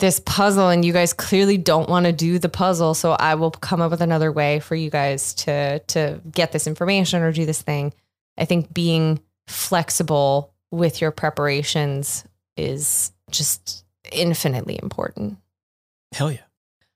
[0.00, 2.94] this puzzle and you guys clearly don't want to do the puzzle.
[2.94, 6.66] So i will come up with another way for you guys to to get this
[6.66, 7.92] information or do this thing.
[8.36, 12.24] I think being flexible with your preparations
[12.56, 15.38] is just infinitely important.
[16.12, 16.40] Hell yeah.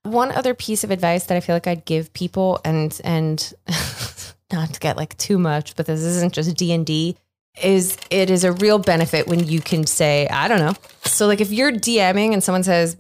[0.03, 3.55] One other piece of advice that i feel like i'd give people and and
[4.53, 7.17] not to get like too much but this isn't just d&d
[7.63, 10.75] is it is a real benefit when you can say, I don't know.
[11.05, 12.97] So like if you're DMing and someone says,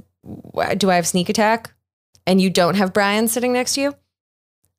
[0.76, 1.72] do I have sneak attack?
[2.26, 3.94] And you don't have Brian sitting next to you?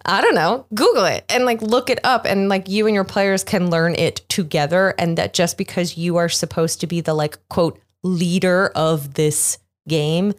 [0.06, 0.66] I don't know.
[0.74, 3.96] Google it and like look it up and like you and your players can learn
[3.96, 8.72] it together and that just because you are supposed to be the like quote leader
[8.76, 9.58] of this
[9.88, 10.34] game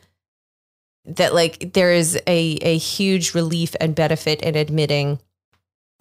[1.05, 5.21] that like there is a a huge relief and benefit in admitting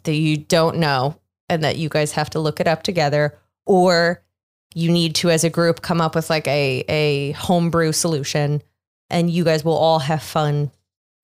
[0.03, 4.23] that you don't know and that you guys have to look it up together or
[4.73, 8.61] you need to as a group come up with like a a homebrew solution
[9.09, 10.71] and you guys will all have fun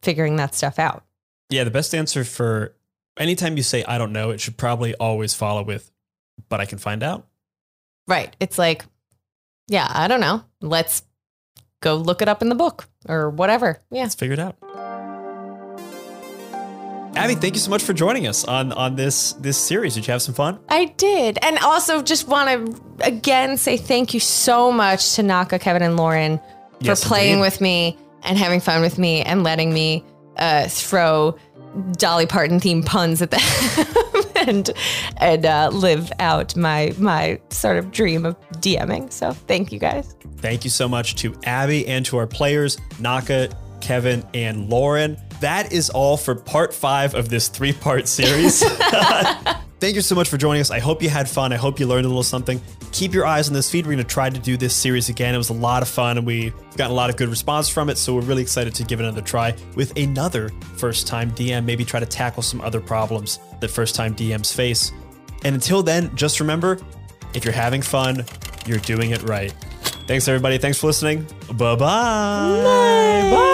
[0.01, 1.03] figuring that stuff out.
[1.49, 2.75] Yeah, the best answer for
[3.17, 5.91] anytime you say I don't know, it should probably always follow with
[6.49, 7.27] but I can find out.
[8.07, 8.35] Right.
[8.39, 8.85] It's like
[9.67, 10.43] yeah, I don't know.
[10.61, 11.03] Let's
[11.81, 13.79] go look it up in the book or whatever.
[13.89, 14.03] Yeah.
[14.03, 14.57] Let's figure it out.
[17.15, 19.95] Abby, thank you so much for joining us on on this this series.
[19.95, 20.59] Did you have some fun?
[20.69, 25.59] I did, and also just want to again say thank you so much to Naka,
[25.59, 27.41] Kevin, and Lauren for yes, playing indeed.
[27.41, 30.05] with me and having fun with me and letting me
[30.37, 31.37] uh, throw
[31.93, 34.69] Dolly Parton themed puns at them and
[35.17, 39.11] and uh, live out my my sort of dream of DMing.
[39.11, 40.15] So thank you guys.
[40.37, 43.49] Thank you so much to Abby and to our players, Naka,
[43.81, 48.63] Kevin, and Lauren that is all for part five of this three part series.
[49.81, 50.69] Thank you so much for joining us.
[50.69, 51.51] I hope you had fun.
[51.51, 52.61] I hope you learned a little something.
[52.91, 53.85] Keep your eyes on this feed.
[53.85, 55.33] We're going to try to do this series again.
[55.33, 57.89] It was a lot of fun and we've gotten a lot of good response from
[57.89, 57.97] it.
[57.97, 61.65] So we're really excited to give it another try with another first time DM.
[61.65, 64.91] Maybe try to tackle some other problems that first time DMs face.
[65.43, 66.77] And until then, just remember
[67.33, 68.23] if you're having fun,
[68.67, 69.51] you're doing it right.
[70.05, 70.59] Thanks, everybody.
[70.59, 71.25] Thanks for listening.
[71.53, 71.75] Bye-bye.
[71.77, 73.31] Bye.
[73.35, 73.50] Bye.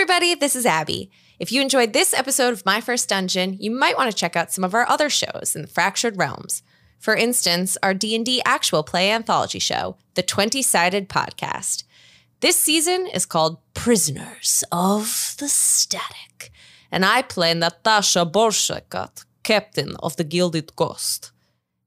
[0.00, 1.10] Everybody, this is Abby.
[1.38, 4.50] If you enjoyed this episode of My First Dungeon, you might want to check out
[4.50, 6.62] some of our other shows in the Fractured Realms.
[6.98, 11.84] For instance, our D&D actual play anthology show, the 20-sided podcast.
[12.40, 16.50] This season is called Prisoners of the Static,
[16.90, 21.30] and I play Natasha Bolshakot, captain of the Gilded Ghost.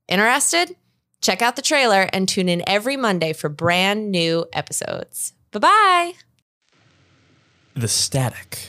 [0.07, 0.75] Interested?
[1.19, 5.33] Check out the trailer and tune in every Monday for brand new episodes.
[5.51, 6.13] Bye bye.
[7.75, 8.59] The static.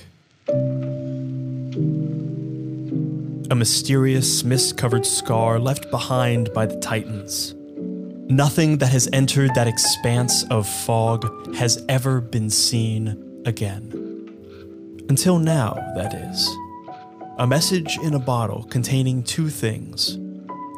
[3.51, 7.55] A mysterious, mist covered scar left behind by the Titans.
[8.31, 13.93] Nothing that has entered that expanse of fog has ever been seen again.
[15.11, 16.51] Until now, that is.
[17.37, 20.17] A message in a bottle containing two things.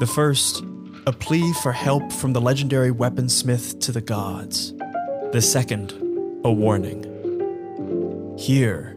[0.00, 0.64] The first,
[1.06, 4.74] a plea for help from the legendary weaponsmith to the gods.
[5.30, 5.92] The second,
[6.44, 7.15] a warning.
[8.36, 8.94] Here,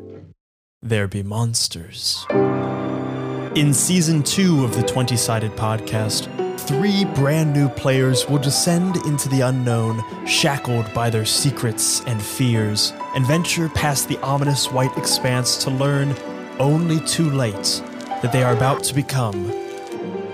[0.82, 2.26] there be monsters.
[2.30, 6.28] In season two of the 20 sided podcast,
[6.60, 12.92] three brand new players will descend into the unknown, shackled by their secrets and fears,
[13.16, 16.14] and venture past the ominous white expanse to learn,
[16.60, 17.82] only too late,
[18.22, 19.54] that they are about to become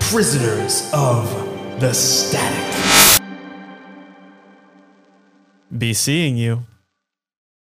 [0.00, 1.30] prisoners of
[1.80, 3.22] the static.
[5.76, 6.64] Be seeing you.